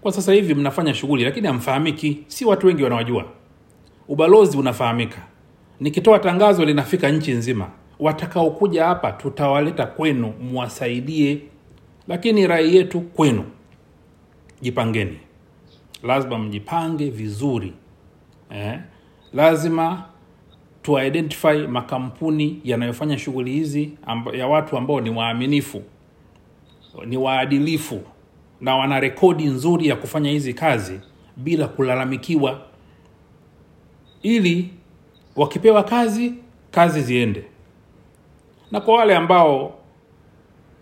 Kwa 0.00 0.12
sasa 0.12 0.32
hivi 0.32 0.54
mnafanya 0.54 0.94
shughuli 0.94 1.24
lakini 1.24 1.46
hamfahamiki. 1.46 2.18
Si 2.26 2.44
watu 2.44 2.66
wengi 2.66 2.82
wanawajua. 2.82 3.24
Ubalozi 4.08 4.58
unafahamika. 4.58 5.18
Nikitoa 5.80 6.18
tangazo 6.18 6.64
linafika 6.64 7.08
nchi 7.10 7.32
nzima. 7.32 7.70
Watakaokuja 7.98 8.84
hapa 8.86 9.12
tutawaleta 9.12 9.86
kwenu 9.86 10.32
mwasaidie 10.52 11.38
lakini 12.08 12.46
rai 12.46 12.76
yetu 12.76 13.00
kwenu. 13.00 13.44
Jipangeni 14.62 15.18
lazima 16.02 16.38
mjipange 16.38 17.10
vizuri 17.10 17.72
eh? 18.50 18.80
lazima 19.32 20.04
tuidentify 20.82 21.66
makampuni 21.68 22.60
yanayofanya 22.64 23.18
shughuli 23.18 23.50
hizi 23.52 23.92
ya 24.32 24.46
watu 24.46 24.76
ambao 24.76 25.00
ni 25.00 25.10
waaminifu 25.10 25.82
ni 27.06 27.16
waadilifu 27.16 28.00
na 28.60 28.76
wana 28.76 29.00
rekodi 29.00 29.44
nzuri 29.44 29.88
ya 29.88 29.96
kufanya 29.96 30.30
hizi 30.30 30.54
kazi 30.54 31.00
bila 31.36 31.68
kulalamikiwa 31.68 32.60
ili 34.22 34.70
wakipewa 35.36 35.82
kazi 35.84 36.34
kazi 36.70 37.02
ziende 37.02 37.44
na 38.70 38.80
kwa 38.80 38.96
wale 38.96 39.16
ambao 39.16 39.78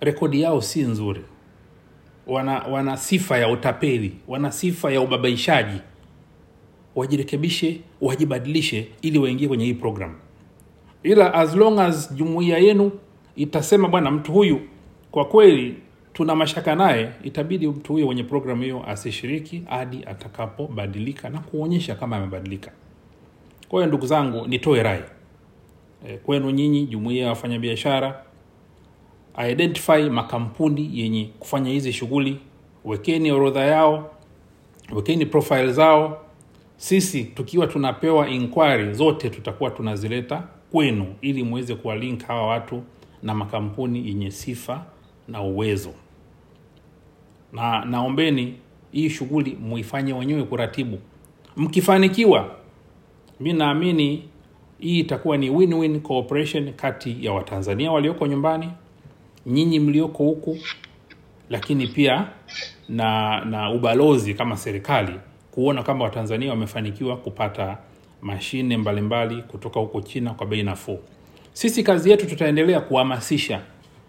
rekodi 0.00 0.40
yao 0.40 0.60
si 0.62 0.82
nzuri 0.82 1.24
wana, 2.28 2.58
wana 2.58 2.96
sifa 2.96 3.38
ya 3.38 3.48
utapeli 3.48 4.12
wana 4.28 4.52
sifa 4.52 4.92
ya 4.92 5.00
ubabaishaji. 5.00 5.78
Wajirekebishe 6.96 7.80
wajibadilishe 8.00 8.88
ili 9.02 9.18
waingie 9.18 9.48
kwenye 9.48 9.64
hii 9.64 9.74
program. 9.74 10.14
Ila 11.02 11.34
as 11.34 11.54
long 11.56 11.78
as 11.78 12.14
jumuiya 12.14 12.58
yenu 12.58 12.92
itasema 13.36 13.88
bwana 13.88 14.10
mtu 14.10 14.32
huyu 14.32 14.60
kwa 15.10 15.24
kweli 15.24 15.74
tuna 16.12 16.34
mashaka 16.34 16.74
naye 16.74 17.10
itabidi 17.22 17.68
mtu 17.68 17.92
huyo 17.92 18.06
kwenye 18.06 18.24
programu 18.24 18.62
hiyo 18.62 18.84
asishiriki 18.88 19.62
hadi 19.68 20.04
atakapobadilika 20.06 21.28
na 21.28 21.40
kuonyesha 21.40 21.94
kama 21.94 22.16
amebadilika. 22.16 22.72
Kwa 23.68 23.78
hiyo 23.80 23.86
ndugu 23.88 24.06
zangu 24.06 24.46
nitoe 24.46 24.82
rai. 24.82 25.02
E, 26.08 26.16
kwenu 26.16 26.50
nyinyi 26.50 26.86
jumuiya 26.86 27.22
ya 27.22 27.28
wafanyabiashara 27.28 28.22
identify 29.50 30.10
makampuni 30.10 30.90
yenye 31.00 31.30
kufanya 31.38 31.70
hizi 31.70 31.92
shughuli. 31.92 32.38
Wekeni 32.84 33.32
orodha 33.32 33.60
yao. 33.60 34.10
Wekeni 34.92 35.26
profile 35.26 35.72
zao. 35.72 36.20
Sisi 36.76 37.24
tukiwa 37.24 37.66
tunapewa 37.66 38.28
inquiry 38.28 38.92
zote 38.94 39.30
tutakuwa 39.30 39.70
tunazileta 39.70 40.42
kwenu 40.72 41.14
ili 41.20 41.42
muweze 41.42 41.74
kuwalink 41.74 42.24
hawa 42.26 42.46
watu 42.46 42.82
na 43.22 43.34
makampuni 43.34 44.06
yenye 44.08 44.30
sifa 44.30 44.84
na 45.28 45.42
uwezo. 45.42 45.90
Na 47.52 47.84
naombeni 47.84 48.54
hii 48.92 49.08
shughuli 49.10 49.58
muifanye 49.60 50.12
wenyewe 50.12 50.42
kuratibu. 50.42 50.98
Mkifanikiwa 51.56 52.50
mi 53.40 53.52
naamini 53.52 54.28
hii 54.78 54.98
itakuwa 54.98 55.36
ni 55.36 55.50
win-win 55.50 56.00
cooperation 56.00 56.72
kati 56.72 57.16
ya 57.24 57.32
watanzania 57.32 57.92
walioko 57.92 58.26
nyumbani 58.26 58.70
nyinyi 59.46 59.80
mlioko 59.80 60.24
huku 60.24 60.58
lakini 61.50 61.86
pia 61.86 62.26
na 62.88 63.40
na 63.44 63.70
ubalozi 63.70 64.34
kama 64.34 64.56
serikali 64.56 65.12
kuona 65.50 65.82
kama 65.82 66.04
watanzania 66.04 66.50
wamefanikiwa 66.50 67.16
kupata 67.16 67.78
mashine 68.22 68.76
mbalimbali 68.76 69.32
mbali 69.34 69.48
kutoka 69.48 69.80
huko 69.80 70.00
china 70.00 70.30
kwa 70.34 70.46
bei 70.46 70.62
nafuu. 70.62 70.98
Sisi 71.52 71.82
kazi 71.82 72.10
yetu 72.10 72.26
tutaendelea 72.26 72.80
kuhamasisha 72.80 73.60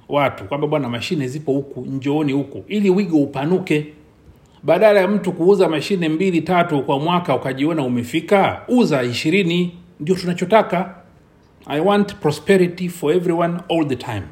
watu 0.10 0.44
kwamba 0.44 0.68
bwana 0.68 0.90
mashine 0.90 1.28
zipo 1.28 1.52
huku 1.52 1.82
njooni 1.86 2.32
huku 2.34 2.64
ili 2.68 2.90
wigo 2.90 3.18
upanuke. 3.18 3.86
Badala 4.64 5.00
ya 5.00 5.08
mtu 5.08 5.32
kuuza 5.32 5.70
mashine 5.70 6.10
mbili 6.10 6.42
tatu 6.42 6.84
kwa 6.84 7.00
mwaka 7.00 7.36
ukajiona 7.36 7.84
umefika 7.84 8.62
uza 8.68 9.04
ishirini. 9.04 9.78
Ndio 10.00 10.16
tunachotaka. 10.16 10.96
I 11.66 11.80
want 11.80 12.16
prosperity 12.16 12.90
for 12.90 13.14
everyone 13.16 13.60
all 13.70 13.88
the 13.88 13.96
time. 13.96 14.24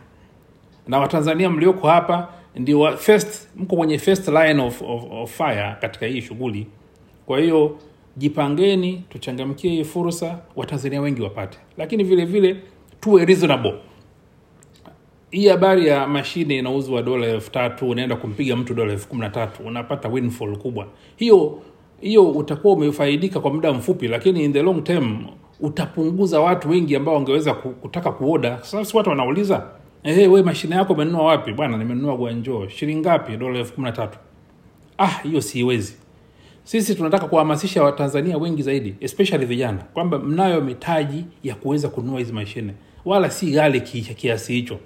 Na 0.88 1.00
Watanzania 1.00 1.50
mlioko 1.50 1.88
hapa 1.88 2.28
ndio 2.56 2.98
first, 2.98 3.48
mko 3.56 3.76
kwenye 3.76 3.98
first 4.00 4.28
line 4.28 4.62
of, 4.64 4.82
of, 4.82 5.04
of 5.12 5.38
fire 5.38 5.76
katika 5.82 6.06
hii 6.06 6.22
shughuli. 6.22 6.68
Kwa 7.26 7.40
hiyo 7.40 7.78
jipangeni, 8.18 9.04
tuchangamkie 9.10 9.72
hii 9.72 9.84
fursa, 9.84 10.40
Watanzania 10.56 11.02
wengi 11.02 11.22
wapate, 11.22 11.58
lakini 11.78 12.04
vile 12.04 12.26
vile 12.26 12.56
tuwe 13.00 13.26
reasonable. 13.26 13.74
Hii 15.32 15.48
habari 15.48 15.88
ya 15.88 16.08
mashine 16.08 16.58
inauzwa 16.58 17.02
dola 17.02 17.28
elfu 17.28 17.52
tatu 17.52 17.90
unaenda 17.90 18.16
kumpiga 18.16 18.56
mtu 18.56 18.74
dola 18.74 18.92
elfu 18.94 19.08
kumi 19.08 19.22
na 19.22 19.30
tatu 19.30 19.64
unapata 19.64 20.08
windfall 20.10 20.58
kubwa. 20.58 20.88
Hiyo 21.16 21.60
hiyo 22.02 22.30
utakuwa 22.32 22.74
umefaidika 22.74 23.40
kwa 23.40 23.54
muda 23.54 23.74
mfupi, 23.74 24.08
lakini 24.08 24.44
in 24.44 24.54
the 24.54 24.62
long 24.62 24.84
term 24.84 25.26
utapunguza 25.60 26.40
watu 26.40 26.70
wengi 26.70 26.96
ambao 26.96 27.16
wangeweza 27.16 27.54
kutaka 27.54 28.12
kuoda. 28.12 28.58
Sasa 28.64 28.98
watu 28.98 29.10
wanauliza 29.10 29.66
ehe, 30.08 30.28
we 30.28 30.42
mashine 30.44 30.76
yako 30.76 30.94
umenunua 30.94 31.24
wapi? 31.24 31.54
Bwana, 31.54 31.78
nimenunua 31.78 32.18
gwanjoo 32.18 32.68
Shilingi 32.68 33.00
ngapi? 33.02 33.38
Dola 33.38 33.60
elfu 33.60 33.74
kumi 33.74 33.86
na 33.86 33.92
tatu. 33.92 34.18
Ah, 34.98 35.08
hiyo 35.08 35.42
siwezi. 35.42 35.96
Sisi 36.64 36.96
tunataka 36.96 37.28
kuhamasisha 37.28 37.84
Watanzania 37.84 38.38
wengi 38.38 38.62
zaidi, 38.62 38.96
especially 39.00 39.46
vijana, 39.46 39.78
kwamba 39.94 40.20
mnayo 40.20 40.62
mitaji 40.62 41.26
ya 41.44 41.56
kuweza 41.56 41.88
kununua 41.90 42.20
hizi 42.20 42.34
mashine, 42.34 42.74
wala 43.06 43.30
si 43.30 43.52
ghali 43.52 43.82
kiasi 43.82 44.54
hicho. 44.54 44.80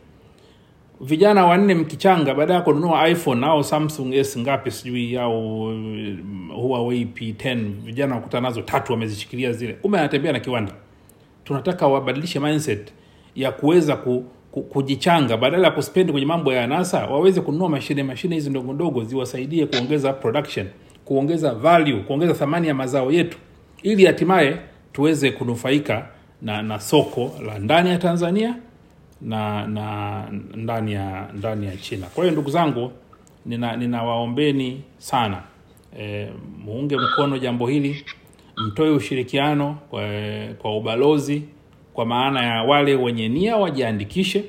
Vijana 1.02 1.46
wanne 1.46 1.76
mkichanga, 1.76 2.36
baada 2.36 2.54
ya 2.54 2.62
kununua 2.62 3.10
iPhone 3.10 3.46
au 3.46 3.64
Samsung 3.64 4.14
S 4.14 4.38
ngapi 4.40 4.72
sijui 4.72 5.18
au 5.18 5.66
mm, 5.68 6.50
Huawei 6.56 7.06
P10, 7.06 7.70
vijana 7.86 8.16
wakuta 8.16 8.42
nazo 8.42 8.62
tatu 8.62 8.92
wamezishikilia 8.92 9.54
zile, 9.54 9.74
kumbe 9.74 10.00
anatembea 10.00 10.32
na 10.32 10.40
kiwanda. 10.40 10.74
Tunataka 11.44 11.88
wabadilishe 11.88 12.40
mindset 12.40 12.94
ya 13.36 13.52
kuweza 13.52 13.96
ku, 13.96 14.26
ku, 14.26 14.26
kujichanga 14.52 15.38
badala 15.38 15.68
ya 15.68 15.74
kuspendi 15.74 16.12
kwenye 16.12 16.28
mambo 16.28 16.54
ya 16.54 16.64
anasa, 16.64 17.06
waweze 17.06 17.42
kununua 17.42 17.70
mashine 17.70 18.04
mashine 18.04 18.36
hizi 18.36 18.50
ndogo 18.50 18.74
ndogo 18.74 19.04
ziwasaidie 19.04 19.66
kuongeza 19.66 20.14
production, 20.14 20.68
kuongeza 21.06 21.54
value, 21.54 22.00
kuongeza 22.00 22.34
thamani 22.34 22.68
ya 22.68 22.74
mazao 22.74 23.12
yetu, 23.12 23.38
ili 23.84 24.06
hatimaye 24.06 24.58
tuweze 24.94 25.32
kunufaika 25.32 26.08
na, 26.42 26.62
na 26.62 26.80
soko 26.80 27.32
la 27.46 27.60
ndani 27.60 27.90
ya 27.90 27.98
Tanzania 27.98 28.56
na 29.22 29.68
na 29.68 30.24
ndani 30.56 30.94
ya 30.94 31.28
ndani 31.34 31.66
ya 31.66 31.78
China. 31.78 32.08
Kwa 32.16 32.24
hiyo 32.24 32.32
ndugu 32.32 32.50
zangu, 32.50 32.92
nina 33.46 33.76
ninawaombeni 33.78 34.82
sana 34.98 35.44
e, 36.00 36.30
muunge 36.66 36.98
mkono 36.98 37.38
jambo 37.38 37.68
hili, 37.68 38.06
mtoe 38.58 38.90
ushirikiano 38.90 39.78
kwa, 39.90 40.04
kwa 40.58 40.78
ubalozi, 40.78 41.44
kwa 41.94 42.06
maana 42.06 42.46
ya 42.46 42.64
wale 42.64 42.96
wenye 42.96 43.30
nia 43.30 43.58
wajiandikishe 43.58 44.44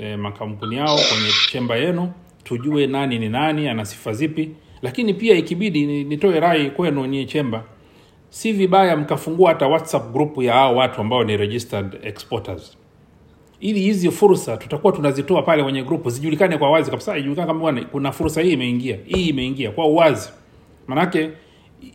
e, 0.00 0.16
makampuni 0.16 0.76
yao 0.76 0.96
kwenye 0.96 1.30
chemba 1.50 1.76
yenu, 1.76 2.12
tujue 2.44 2.86
nani 2.86 3.18
ni 3.18 3.28
nani, 3.28 3.68
ana 3.68 3.84
sifa 3.84 4.12
zipi. 4.12 4.50
Lakini 4.82 5.14
pia 5.14 5.34
ikibidi 5.36 6.04
nitoe 6.04 6.40
rai 6.40 6.70
kwenu 6.70 7.06
nyie 7.06 7.24
chemba, 7.24 7.64
si 8.30 8.52
vibaya 8.52 8.96
mkafungua 8.96 9.48
hata 9.48 9.66
WhatsApp 9.66 10.12
group 10.12 10.42
ya 10.42 10.52
hao 10.52 10.76
watu 10.76 11.00
ambao 11.00 11.24
ni 11.24 11.36
registered 11.36 11.98
exporters 12.02 12.76
ili 13.60 13.80
hizi 13.80 14.10
fursa 14.10 14.56
tutakuwa 14.56 14.92
tunazitoa 14.92 15.42
pale 15.42 15.62
kwenye 15.62 15.82
grupu 15.82 16.10
zijulikane 16.10 16.58
kwa 16.58 16.70
wazi 16.70 16.90
kabisa, 16.90 17.18
ijulikane 17.18 17.46
kama 17.46 17.82
kuna 17.82 18.12
fursa 18.12 18.40
hii 18.42 18.52
imeingia, 18.52 18.98
hii 19.04 19.28
imeingia 19.28 19.70
kwa 19.70 19.86
uwazi. 19.86 20.28
Manake 20.86 21.30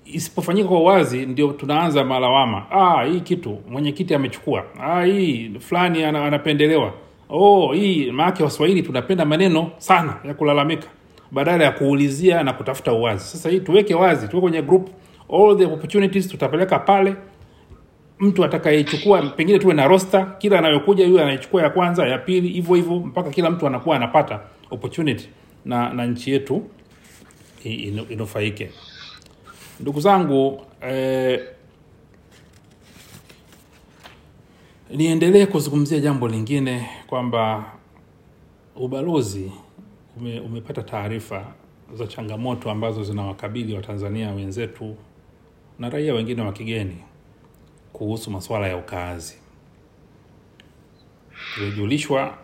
isipofanyika 0.05 0.67
kwa 0.69 0.79
uwazi, 0.79 1.25
ndio 1.25 1.47
tunaanza 1.51 2.03
malawama. 2.03 2.65
Ah, 2.71 3.03
hii 3.05 3.19
kitu 3.19 3.57
mwenyekiti 3.69 4.15
amechukua, 4.15 4.63
ah, 4.81 5.03
hii 5.03 5.51
fulani 5.59 6.03
ana- 6.03 6.25
anapendelewa, 6.25 6.93
oh, 7.29 7.73
hii 7.73 8.11
maake 8.11 8.43
Waswahili 8.43 8.83
tunapenda 8.83 9.25
maneno 9.25 9.71
sana 9.77 10.15
ya 10.23 10.33
kulalamika 10.33 10.87
badala 11.31 11.63
ya 11.63 11.71
kuulizia 11.71 12.43
na 12.43 12.53
kutafuta 12.53 12.93
uwazi. 12.93 13.23
Sasa 13.25 13.49
hii 13.49 13.59
tuweke 13.59 13.95
wazi, 13.95 14.27
tuwe 14.27 14.41
kwenye 14.41 14.61
group, 14.61 14.89
all 15.33 15.57
the 15.57 15.65
opportunities 15.65 16.27
tutapeleka 16.27 16.79
pale 16.79 17.15
mtu 18.19 18.45
atakayechukua 18.45 19.21
pengine 19.21 19.59
tuwe 19.59 19.73
na 19.73 19.87
rosta 19.87 20.25
kila 20.37 20.59
anayokuja 20.59 21.05
yule 21.05 21.21
anayechukua 21.23 21.61
ya 21.63 21.69
kwanza, 21.69 22.07
ya 22.07 22.17
pili, 22.17 22.47
hivyo 22.49 22.75
hivyo 22.75 22.95
mpaka 22.95 23.29
kila 23.29 23.49
mtu 23.49 23.67
anakuwa 23.67 23.95
anapata 23.95 24.39
opportunity 24.71 25.29
na, 25.65 25.93
na 25.93 26.05
nchi 26.05 26.31
yetu 26.31 26.63
inufaike 28.09 28.63
inu-. 28.63 28.71
Ndugu 29.81 29.99
zangu 29.99 30.61
eh, 30.81 31.39
niendelee 34.89 35.45
kuzungumzia 35.45 35.99
jambo 35.99 36.27
lingine 36.27 36.89
kwamba 37.07 37.71
ubalozi 38.75 39.51
ume, 40.17 40.39
umepata 40.39 40.83
taarifa 40.83 41.53
za 41.93 42.07
changamoto 42.07 42.71
ambazo 42.71 43.03
zinawakabili 43.03 43.73
Watanzania 43.75 44.31
wenzetu 44.31 44.95
na 45.79 45.89
raia 45.89 46.13
wengine 46.13 46.41
wa 46.41 46.51
kigeni 46.53 46.97
kuhusu 47.93 48.31
masuala 48.31 48.67
ya 48.67 48.77
ukaazi. 48.77 49.37
Tulijulishwa 51.55 52.37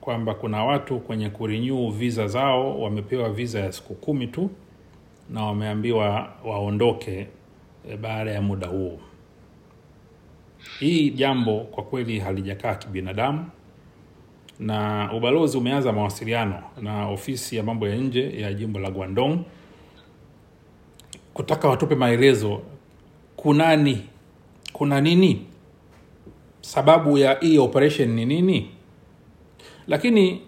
kwamba 0.00 0.34
kuna 0.34 0.64
watu 0.64 0.98
kwenye 1.00 1.30
kurenew 1.30 1.90
visa 1.90 2.26
zao 2.28 2.80
wamepewa 2.80 3.30
visa 3.30 3.60
ya 3.60 3.72
siku 3.72 3.94
kumi 3.94 4.26
tu 4.26 4.50
na 5.30 5.44
wameambiwa 5.44 6.32
waondoke 6.44 7.26
eh, 7.90 7.98
baada 7.98 8.30
ya 8.30 8.42
muda 8.42 8.66
huo. 8.66 8.98
Hii 10.80 11.10
jambo 11.10 11.60
kwa 11.60 11.84
kweli 11.84 12.18
halijakaa 12.18 12.74
kibinadamu, 12.74 13.46
na 14.58 15.10
ubalozi 15.16 15.58
umeanza 15.58 15.92
mawasiliano 15.92 16.62
na 16.82 17.08
ofisi 17.08 17.56
ya 17.56 17.62
mambo 17.62 17.88
ya 17.88 17.96
nje 17.96 18.40
ya 18.40 18.52
jimbo 18.52 18.78
la 18.78 18.90
Guangdong 18.90 19.38
kutaka 21.34 21.68
watupe 21.68 21.94
maelezo 21.94 22.60
kunani 23.36 24.06
kuna 24.72 25.00
nini 25.00 25.46
sababu 26.60 27.18
ya 27.18 27.38
hii 27.40 27.58
operation 27.58 28.08
ni 28.08 28.26
nini 28.26 28.70
lakini 29.86 30.40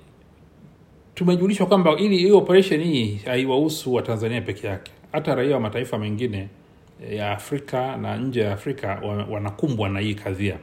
tumejulishwa 1.14 1.66
kwamba 1.66 1.96
ili 1.96 2.18
hii 2.18 2.30
operation 2.30 2.82
hii 2.82 3.20
haiwahusu 3.24 3.94
watanzania 3.94 4.40
peke 4.40 4.66
yake. 4.66 4.92
Hata 5.12 5.34
raia 5.34 5.54
wa 5.54 5.60
mataifa 5.60 5.98
mengine 5.98 6.48
eh, 7.06 7.16
ya 7.16 7.30
afrika 7.30 7.96
na 7.96 8.16
nje 8.16 8.40
ya 8.40 8.52
afrika 8.52 9.02
wanakumbwa 9.30 9.88
na 9.88 10.00
hii 10.00 10.14
kadhia 10.14 10.58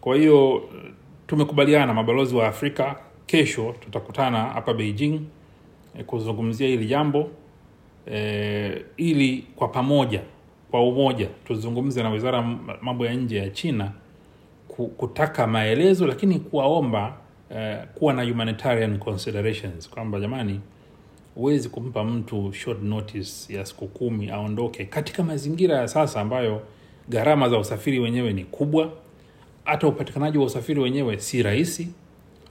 kwa 0.00 0.16
hiyo 0.16 0.62
eh, 0.74 0.90
tumekubaliana 1.26 1.94
mabalozi 1.94 2.36
wa 2.36 2.48
afrika 2.48 2.96
kesho 3.26 3.74
tutakutana 3.80 4.38
hapa 4.44 4.74
beijing 4.74 5.20
eh, 5.98 6.04
kuzungumzia 6.04 6.68
hili 6.68 6.86
jambo 6.86 7.30
e, 8.12 8.84
ili 8.96 9.44
kwa 9.56 9.68
pamoja 9.68 10.20
kwa 10.70 10.82
umoja 10.88 11.28
tuzungumze 11.46 12.02
na 12.02 12.10
wizara 12.10 12.42
mambo 12.82 13.06
ya 13.06 13.14
nje 13.14 13.36
ya 13.38 13.50
China 13.50 13.92
kutaka 14.96 15.46
maelezo, 15.46 16.06
lakini 16.06 16.38
kuwaomba 16.38 17.16
eh, 17.54 17.78
kuwa 17.94 18.12
na 18.12 18.22
humanitarian 18.24 18.98
considerations 18.98 19.90
kwamba 19.90 20.20
jamani, 20.20 20.60
huwezi 21.34 21.68
kumpa 21.68 22.04
mtu 22.04 22.52
short 22.52 22.82
notice 22.82 23.54
ya 23.56 23.66
siku 23.66 23.86
kumi 23.88 24.30
aondoke. 24.30 24.84
Katika 24.84 25.22
mazingira 25.22 25.76
ya 25.76 25.88
sasa 25.88 26.20
ambayo 26.20 26.62
gharama 27.08 27.48
za 27.48 27.58
usafiri 27.58 27.98
wenyewe 28.00 28.32
ni 28.32 28.44
kubwa, 28.44 28.92
hata 29.64 29.86
upatikanaji 29.88 30.38
wa 30.38 30.44
usafiri 30.44 30.80
wenyewe 30.80 31.18
si 31.18 31.42
rahisi. 31.42 31.88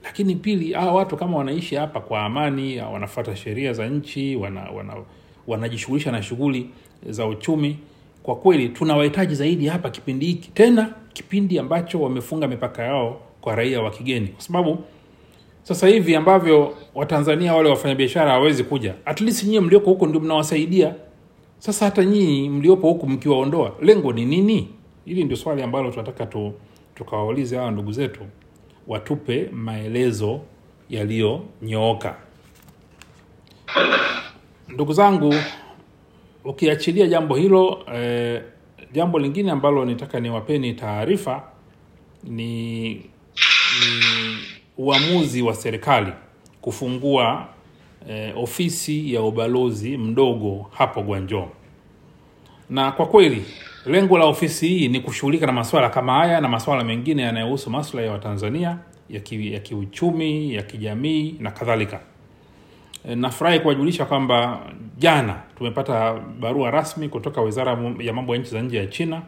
Lakini 0.03 0.35
pili, 0.35 0.73
hawa 0.73 0.93
watu 0.93 1.17
kama 1.17 1.37
wanaishi 1.37 1.75
hapa 1.75 1.99
kwa 2.01 2.21
amani, 2.23 2.79
wanafuata 2.81 3.35
sheria 3.35 3.73
za 3.73 3.87
nchi, 3.87 4.35
wana, 4.35 4.61
wana, 4.71 4.95
wanajishughulisha 5.47 6.11
na 6.11 6.23
shughuli 6.23 6.69
za 7.09 7.25
uchumi, 7.27 7.77
kwa 8.23 8.35
kweli 8.35 8.69
tunawahitaji 8.69 9.35
zaidi 9.35 9.67
hapa 9.67 9.89
kipindi 9.89 10.25
hiki, 10.25 10.51
tena 10.51 10.93
kipindi 11.13 11.59
ambacho 11.59 12.01
wamefunga 12.01 12.47
mipaka 12.47 12.83
yao 12.83 13.21
kwa 13.41 13.55
raia 13.55 13.81
wa 13.81 13.91
kigeni, 13.91 14.27
kwa 14.27 14.41
sababu 14.41 14.83
sasa 15.63 15.87
hivi 15.87 16.15
ambavyo 16.15 16.77
watanzania 16.95 17.53
wale 17.55 17.69
wafanyabiashara 17.69 18.31
hawawezi 18.31 18.63
kuja, 18.63 18.93
at 19.05 19.21
least 19.21 19.43
nyie 19.43 19.59
mlioko 19.59 19.89
huko 19.89 20.07
ndio 20.07 20.21
mnawasaidia. 20.21 20.95
Sasa 21.59 21.85
hata 21.85 22.05
nyinyi 22.05 22.49
mliopo 22.49 22.87
huku 22.87 23.07
mkiwaondoa, 23.09 23.75
lengo 23.81 24.13
ni 24.13 24.25
nini? 24.25 24.67
Hili 25.05 25.23
ndio 25.23 25.37
swali 25.37 25.61
ambalo 25.63 25.91
tunataka 25.91 26.25
tu, 26.25 26.53
tukawaulize 26.95 27.57
hawa 27.57 27.71
ndugu 27.71 27.91
zetu 27.91 28.21
watupe 28.87 29.49
maelezo 29.51 30.39
yaliyonyooka. 30.89 32.15
Ndugu 34.69 34.93
zangu, 34.93 35.35
ukiachilia 36.45 37.07
jambo 37.07 37.35
hilo 37.35 37.83
eh, 37.95 38.41
jambo 38.93 39.19
lingine 39.19 39.51
ambalo 39.51 39.85
nitaka 39.85 40.19
niwapeni 40.19 40.73
taarifa 40.73 41.43
ni, 42.23 42.89
ni 42.93 44.32
uamuzi 44.77 45.41
wa 45.41 45.53
serikali 45.55 46.11
kufungua 46.61 47.47
eh, 48.09 48.37
ofisi 48.37 49.13
ya 49.13 49.21
ubalozi 49.21 49.97
mdogo 49.97 50.65
hapo 50.73 51.01
Gwanjo. 51.01 51.47
na 52.69 52.91
kwa 52.91 53.05
kweli 53.05 53.45
lengo 53.85 54.17
la 54.17 54.25
ofisi 54.25 54.67
hii 54.67 54.87
ni 54.87 54.99
kushughulika 54.99 55.45
na 55.45 55.51
masuala 55.51 55.89
kama 55.89 56.13
haya 56.13 56.41
na 56.41 56.47
masuala 56.47 56.83
mengine 56.83 57.21
yanayohusu 57.21 57.69
maslahi 57.69 58.07
ya 58.07 58.13
Watanzania 58.13 58.77
ya, 59.09 59.19
ki, 59.19 59.53
ya 59.53 59.59
kiuchumi, 59.59 60.53
ya 60.55 60.61
kijamii 60.63 61.35
na 61.39 61.51
kadhalika. 61.51 61.99
E, 63.09 63.15
Nafurahi 63.15 63.59
kuwajulisha 63.59 64.05
kwamba 64.05 64.59
jana 64.97 65.35
tumepata 65.57 66.13
barua 66.39 66.71
rasmi 66.71 67.09
kutoka 67.09 67.41
Wizara 67.41 67.77
ya 67.99 68.13
Mambo 68.13 68.35
ya 68.35 68.41
Nchi 68.41 68.49
za 68.51 68.61
Nje 68.61 68.77
ya 68.77 68.87
China 68.87 69.21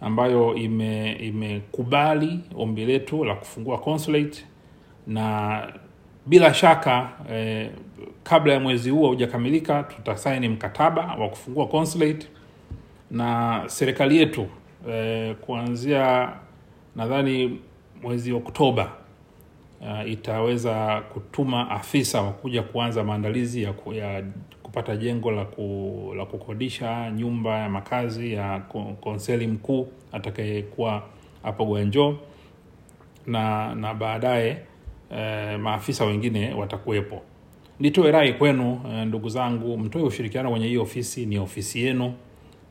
ambayo 0.00 0.54
ime 0.54 1.12
imekubali 1.12 2.40
ombi 2.56 2.86
letu 2.86 3.24
la 3.24 3.34
kufungua 3.34 3.78
consulate 3.78 4.44
na 5.06 5.62
bila 6.26 6.54
shaka 6.54 7.10
eh, 7.32 7.70
kabla 8.22 8.52
ya 8.52 8.60
mwezi 8.60 8.90
huu 8.90 9.04
haujakamilika 9.04 9.82
tutasaini 9.82 10.48
mkataba 10.48 11.14
wa 11.18 11.28
kufungua 11.28 11.66
consulate 11.66 12.26
na 13.10 13.62
serikali 13.66 14.16
yetu 14.16 14.46
eh, 14.88 15.34
kuanzia 15.40 16.32
nadhani 16.96 17.60
mwezi 18.02 18.32
Oktoba 18.32 18.92
uh, 19.80 20.10
itaweza 20.10 21.00
kutuma 21.12 21.70
afisa 21.70 22.22
wa 22.22 22.32
kuja 22.32 22.62
kuanza 22.62 23.04
maandalizi 23.04 23.62
ya, 23.62 23.72
ku, 23.72 23.92
ya 23.94 24.22
kupata 24.62 24.96
jengo 24.96 25.30
la, 25.30 25.44
ku, 25.44 26.14
la 26.16 26.26
kukodisha 26.26 27.10
nyumba 27.10 27.58
ya 27.58 27.68
makazi 27.68 28.32
ya 28.32 28.58
konseli 29.00 29.46
mkuu 29.46 29.88
atakayekuwa 30.12 31.02
hapo 31.42 31.64
Gwanjo. 31.64 32.18
Na 33.26 33.74
na 33.74 33.94
baadaye 33.94 34.58
eh, 35.16 35.58
maafisa 35.58 36.04
wengine 36.04 36.54
watakuwepo. 36.54 37.22
Nitoe 37.80 38.10
rai 38.10 38.32
kwenu 38.32 38.80
eh, 38.92 39.06
ndugu 39.06 39.28
zangu, 39.28 39.78
mtoe 39.78 40.02
ushirikiano 40.02 40.50
kwenye 40.50 40.66
hii 40.66 40.76
ofisi, 40.76 41.26
ni 41.26 41.38
ofisi 41.38 41.82
yenu. 41.84 42.12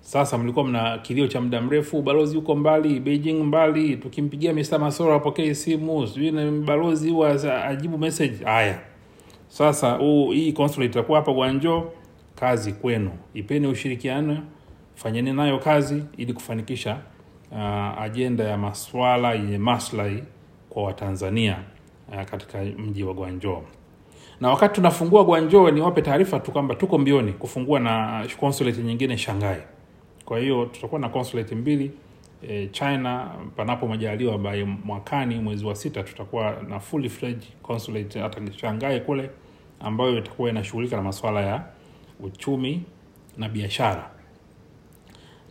Sasa 0.02 0.38
mlikuwa 0.38 0.66
mna 0.66 0.98
kilio 0.98 1.28
cha 1.28 1.42
muda 1.42 1.62
mrefu, 1.62 2.02
balozi 2.02 2.36
yuko 2.36 2.56
mbali, 2.56 3.00
Beijing 3.00 3.44
mbali, 3.44 3.98
tukimpigia 3.98 4.54
Mr. 4.54 4.80
Masoro 4.80 5.14
apokee 5.16 5.54
simu, 5.54 6.08
balozi 6.66 7.10
huwa 7.10 7.66
ajibu 7.68 7.98
message. 7.98 8.46
Haya, 8.46 8.80
sasa 9.48 9.92
huu 9.92 10.32
hii 10.32 10.54
itakuwa 10.86 11.20
hapa 11.20 11.34
Gwanjo, 11.34 11.92
kazi 12.36 12.72
kwenu, 12.74 13.12
ipeni 13.34 13.68
ushirikiano, 13.68 14.38
fanyeni 14.96 15.34
nayo 15.34 15.58
kazi 15.60 16.04
ili 16.18 16.34
kufanikisha 16.34 16.98
uh, 17.52 18.02
ajenda 18.02 18.44
ya 18.44 18.58
maswala 18.58 19.34
yenye 19.34 19.58
maslahi 19.58 20.24
kwa 20.70 20.84
Watanzania 20.84 21.58
katika 22.32 22.64
mji 22.64 23.04
wa 23.04 23.14
Gwanjo. 23.14 23.64
Na 24.42 24.50
wakati 24.50 24.76
tunafungua 24.76 25.24
Gwanjo, 25.24 25.72
niwape 25.72 26.02
taarifa 26.02 26.40
tu 26.40 26.52
kwamba 26.52 26.76
tuko 26.76 26.98
mbioni 26.98 27.34
kufungua 27.34 27.80
na 27.80 28.26
consulate 28.40 28.82
nyingine 28.82 29.18
Shanghai. 29.18 29.62
Kwa 30.26 30.40
hiyo 30.40 30.66
tutakuwa 30.66 31.02
na 31.02 31.10
consulate 31.10 31.56
mbili 31.56 31.92
e, 32.50 32.68
China, 32.68 33.30
panapo 33.56 33.88
majaliwa 33.88 34.38
by 34.38 34.64
mwakani 34.64 35.36
mwezi 35.40 35.66
wa 35.66 35.76
sita 35.76 36.04
tutakuwa 36.04 36.56
na 36.70 36.80
fully 36.80 37.10
fledged 37.10 37.48
consulate 37.62 38.20
hata 38.20 38.42
Shanghai 38.54 39.02
kule, 39.02 39.30
ambayo 39.80 40.18
itakuwa 40.18 40.50
inashughulika 40.50 40.96
na 40.96 41.02
masuala 41.02 41.42
ya 41.42 41.64
uchumi 42.20 42.84
na 43.38 43.50
biashara. 43.50 44.10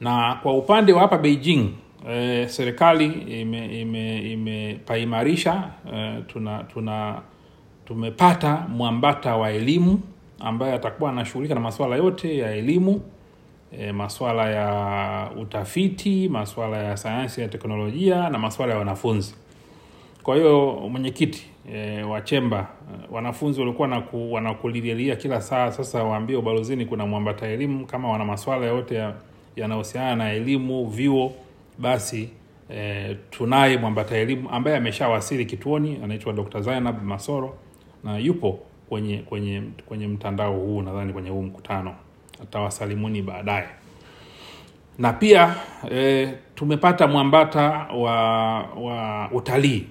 Na 0.00 0.38
kwa 0.42 0.52
upande 0.56 0.92
wa 0.92 1.00
hapa 1.00 1.18
Beijing 1.18 1.70
e, 2.08 2.48
serikali 2.48 3.06
ime, 3.40 3.80
ime, 3.80 4.18
imepaimarisha 4.32 5.70
e, 5.94 6.22
tuna, 6.26 6.64
tuna 6.64 7.20
tumepata 7.84 8.66
mwambata 8.68 9.36
wa 9.36 9.50
elimu 9.50 10.00
ambaye 10.40 10.72
atakuwa 10.74 11.10
anashughulika 11.10 11.54
na 11.54 11.60
masuala 11.60 11.96
yote 11.96 12.38
ya 12.38 12.54
elimu 12.54 13.00
e, 13.78 13.92
masuala 13.92 14.50
ya 14.50 15.30
utafiti, 15.40 16.28
masuala 16.28 16.76
ya 16.76 16.96
sayansi 16.96 17.40
ya 17.40 17.48
teknolojia 17.48 18.28
na 18.30 18.38
masuala 18.38 18.72
ya 18.72 18.78
wanafunzi. 18.78 19.34
Kwa 20.22 20.36
hiyo 20.36 20.72
mwenyekiti 20.90 21.46
e, 21.72 22.02
wa 22.02 22.20
chemba 22.20 22.66
e, 22.94 23.06
wanafunzi 23.10 23.60
walikuwa 23.60 23.88
naku, 23.88 24.32
wanakulililia 24.32 25.16
kila 25.16 25.40
saa, 25.40 25.72
sasa 25.72 26.04
waambie 26.04 26.36
ubalozini 26.36 26.86
kuna 26.86 27.06
mwambata 27.06 27.46
elimu, 27.46 27.86
kama 27.86 28.10
wana 28.10 28.24
masuala 28.24 28.66
yote 28.66 28.94
ya- 28.94 29.14
na 30.16 30.32
elimu 30.32 30.86
vyuo, 30.86 31.32
basi 31.78 32.28
e, 32.70 33.14
tunaye 33.30 33.76
mwambata 33.78 34.16
elimu 34.16 34.50
ambaye 34.50 34.76
ameshawasili 34.76 35.46
kituoni, 35.46 36.00
anaitwa 36.04 36.32
Dr. 36.32 36.60
Zainab 36.62 37.02
Masoro 37.02 37.56
na 38.04 38.18
yupo 38.18 38.58
kwenye 38.88 39.18
kwenye 39.18 39.62
kwenye 39.86 40.06
mtandao 40.08 40.52
huu, 40.52 40.82
nadhani 40.82 41.12
kwenye 41.12 41.30
huu 41.30 41.42
mkutano, 41.42 41.94
atawasalimuni 42.42 43.22
baadaye 43.22 43.68
na 44.98 45.12
pia 45.12 45.54
e, 45.92 46.34
tumepata 46.54 47.06
mwambata 47.06 47.70
wa 47.94 48.12
wa 48.62 49.28
utalii 49.32 49.84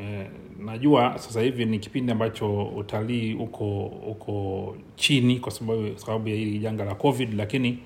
e, 0.00 0.26
najua 0.58 1.18
sasa 1.18 1.40
hivi 1.40 1.64
ni 1.64 1.78
kipindi 1.78 2.12
ambacho 2.12 2.64
utalii 2.64 3.34
uko 3.34 3.84
uko 3.86 4.76
chini 4.96 5.38
kwa 5.40 5.52
sababu 5.52 5.98
sababu 5.98 6.28
ya 6.28 6.34
hili 6.34 6.58
janga 6.58 6.84
la 6.84 6.94
covid 6.94 7.34
lakini 7.34 7.78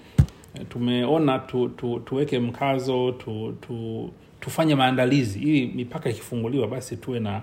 tumeona 0.68 1.38
tu, 1.38 1.68
tu, 1.68 2.00
tuweke 2.00 2.38
mkazo 2.38 3.12
tu, 3.12 3.56
tu, 3.60 4.10
tufanye 4.40 4.74
maandalizi. 4.74 5.38
Ili 5.38 5.66
mipaka 5.66 6.10
ikifunguliwa 6.10 6.66
basi 6.68 6.96
tuwe 6.96 7.20
na 7.20 7.42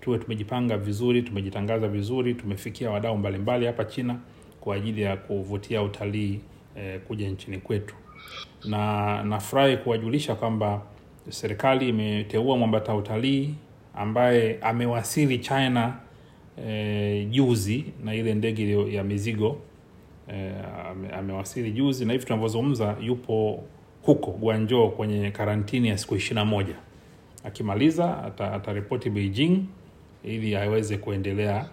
tuwe 0.00 0.18
tumejipanga 0.18 0.78
vizuri 0.78 1.22
tumejitangaza 1.22 1.88
vizuri 1.88 2.34
tumefikia 2.34 2.90
wadau 2.90 3.18
mbalimbali 3.18 3.66
hapa 3.66 3.84
china 3.84 4.16
kwa 4.60 4.76
ajili 4.76 5.02
ya 5.02 5.16
kuvutia 5.16 5.82
utalii 5.82 6.40
eh, 6.76 7.00
kuja 7.00 7.28
nchini 7.30 7.58
kwetu. 7.58 7.94
Na 8.64 9.22
nafurahi 9.22 9.76
kuwajulisha 9.76 10.34
kwamba 10.34 10.82
serikali 11.28 11.88
imeteua 11.88 12.56
mwambata 12.56 12.94
utalii 12.94 13.54
ambaye 13.94 14.58
amewasili 14.62 15.38
China 15.38 15.94
eh, 16.66 17.28
juzi 17.30 17.84
na 18.04 18.14
ile 18.14 18.34
ndege 18.34 18.94
ya 18.94 19.04
mizigo 19.04 19.58
ame, 20.90 21.08
amewasili 21.08 21.70
juzi 21.72 22.04
na 22.04 22.12
hivi 22.12 22.24
tunavyozungumza 22.24 22.96
yupo 23.00 23.62
huko 24.02 24.30
guanjo 24.30 24.88
kwenye 24.88 25.30
karantini 25.30 25.88
ya 25.88 25.98
siku 25.98 26.16
ishirina 26.16 26.44
moja. 26.44 26.74
Akimaliza 27.44 28.24
ata- 28.24 28.52
ataripoti 28.52 29.10
Beijing 29.10 29.58
ili 30.24 30.56
aweze 30.56 30.96
kuendelea 30.96 31.68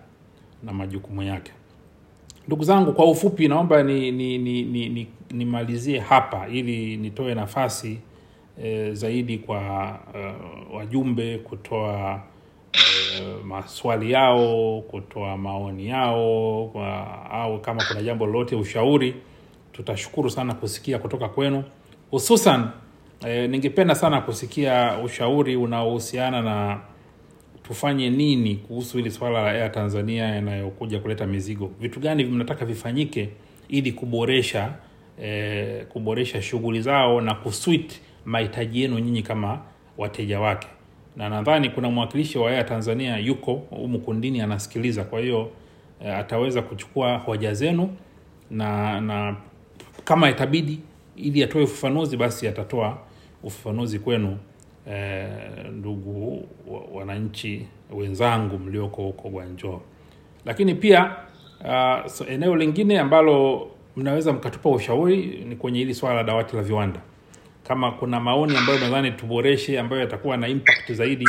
na 0.64 0.74
majukumu 0.74 1.24
yake. 1.24 1.52
Ndugu 2.48 2.64
zangu, 2.64 2.94
kwa 2.94 3.06
ufupi 3.12 3.48
naomba 3.48 3.84
ni, 3.84 4.12
ni, 4.12 4.38
ni, 4.38 4.64
ni, 4.64 4.90
ni, 4.90 5.08
nimalizie 5.32 6.00
hapa 6.00 6.48
ili 6.48 6.98
nitoe 6.98 7.36
nafasi 7.36 8.00
e, 8.64 8.94
zaidi 8.94 9.38
kwa 9.38 9.90
uh, 10.70 10.76
wajumbe 10.76 11.38
kutoa 11.38 12.24
e, 12.74 13.44
maswali 13.46 14.12
yao, 14.12 14.82
kutoa 14.82 15.38
maoni 15.38 15.88
yao 15.88 16.70
kwa, 16.72 17.08
au 17.32 17.62
kama 17.62 17.84
kuna 17.88 18.02
jambo 18.02 18.26
lolote 18.26 18.56
ushauri, 18.56 19.16
tutashukuru 19.74 20.30
sana 20.30 20.54
kusikia 20.54 21.00
kutoka 21.00 21.30
kwenu, 21.30 21.64
hususan 22.12 22.70
e, 23.28 23.48
ningependa 23.48 23.96
sana 23.96 24.22
kusikia 24.22 24.98
ushauri 25.04 25.56
unaohusiana 25.56 26.42
na 26.42 26.80
tufanye 27.64 28.10
nini 28.10 28.56
kuhusu 28.56 28.98
hili 28.98 29.12
swala 29.12 29.44
la 29.44 29.50
Air 29.52 29.72
Tanzania 29.72 30.38
inayokuja 30.38 31.00
kuleta 31.00 31.28
mizigo. 31.28 31.72
Vitu 31.80 32.00
gani 32.00 32.24
mnataka 32.26 32.66
vifanyike 32.66 33.30
ili 33.70 33.92
kuboresha 33.92 34.74
e, 35.24 35.86
kuboresha 35.90 36.42
shughuli 36.42 36.82
zao 36.82 37.22
na 37.22 37.34
kuswit 37.36 38.02
mahitaji 38.26 38.82
yenu 38.82 39.00
nyinyi 39.00 39.22
kama 39.22 39.60
wateja 39.98 40.40
wake, 40.40 40.68
na 41.20 41.30
nadhani 41.30 41.70
kuna 41.70 41.90
mwakilishi 41.90 42.38
wa 42.38 42.52
Air 42.52 42.66
Tanzania 42.66 43.18
yuko 43.18 43.54
humu 43.54 44.00
kundini 44.00 44.42
anasikiliza, 44.42 45.04
kwa 45.04 45.20
hiyo 45.20 45.50
eh, 46.06 46.16
ataweza 46.18 46.62
kuchukua 46.62 47.18
hoja 47.18 47.54
zenu 47.54 47.90
na 48.52 49.02
na 49.02 49.36
kama 50.04 50.30
itabidi 50.30 50.80
ili 51.16 51.44
atoe 51.44 51.64
ufafanuzi 51.64 52.18
basi 52.18 52.48
atatoa 52.48 52.98
ufafanuzi 53.44 54.00
kwenu 54.00 54.38
eh, 54.92 55.28
ndugu 55.72 56.48
wananchi 56.94 57.66
wenzangu 57.96 58.60
mlioko 58.60 59.02
huko 59.02 59.30
Gwanjo. 59.30 59.82
Lakini 60.46 60.76
pia 60.76 61.16
uh, 61.62 62.08
so 62.08 62.26
eneo 62.28 62.56
lingine 62.56 63.00
ambalo 63.00 63.68
mnaweza 63.96 64.34
mkatupa 64.34 64.70
ushauri 64.70 65.46
ni 65.50 65.56
kwenye 65.56 65.80
hili 65.80 65.94
swala 65.94 66.16
la 66.16 66.24
dawati 66.24 66.56
la 66.56 66.62
viwanda. 66.64 67.00
Kama 67.70 67.92
kuna 67.92 68.20
maoni 68.20 68.58
ambayo 68.58 68.80
nadhani 68.80 69.12
tuboreshe 69.12 69.80
ambayo 69.80 70.02
yatakuwa 70.02 70.38
na 70.38 70.48
impact 70.48 70.92
zaidi 70.92 71.26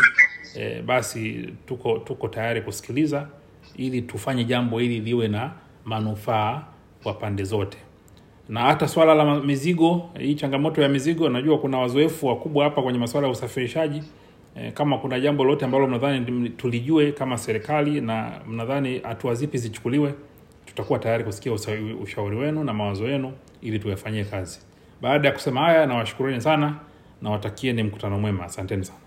e, 0.57 0.83
basi 0.83 1.49
tuko 1.67 1.99
tuko 1.99 2.29
tayari 2.29 2.63
kusikiliza 2.63 3.27
ili 3.77 4.03
tufanye 4.03 4.45
jambo 4.45 4.79
hili 4.79 5.01
liwe 5.01 5.29
na 5.29 5.53
manufaa 5.85 6.63
kwa 7.03 7.15
pande 7.15 7.45
zote 7.45 7.79
na 8.49 8.61
hata 8.61 8.89
swala 8.89 9.15
la 9.15 9.41
mizigo, 9.41 10.11
hii 10.19 10.35
changamoto 10.35 10.83
ya 10.83 10.89
mizigo, 10.89 11.29
najua 11.29 11.59
kuna 11.59 11.79
wazoefu 11.79 12.27
wakubwa 12.27 12.65
hapa 12.65 12.83
kwenye 12.83 12.99
masuala 12.99 13.27
ya 13.27 13.33
usafirishaji. 13.33 14.03
E, 14.57 14.71
kama 14.71 14.99
kuna 14.99 15.21
jambo 15.21 15.45
lolote 15.45 15.65
ambalo 15.65 15.87
mnadhani 15.87 16.49
tulijue 16.51 17.13
kama 17.13 17.39
serikali 17.39 18.01
na 18.01 18.41
mnadhani 18.49 18.99
hatua 18.99 19.35
zipi 19.35 19.59
zichukuliwe, 19.59 20.15
tutakuwa 20.67 20.99
tayari 20.99 21.25
kusikia 21.25 21.53
ushauri 22.03 22.37
wenu 22.37 22.65
na 22.65 22.73
mawazo 22.75 23.09
yenu 23.09 23.33
ili 23.63 23.79
tuyafanyie 23.79 24.25
kazi. 24.25 24.70
Baada 25.01 25.29
ya 25.29 25.35
kusema 25.35 25.61
haya 25.61 25.87
nawashukuruni 25.87 26.41
sana. 26.41 26.75
Nawatakieni 27.23 27.83
mkutano 27.83 28.19
mwema. 28.19 28.45
Asanteni 28.45 28.85
sana 28.85 28.99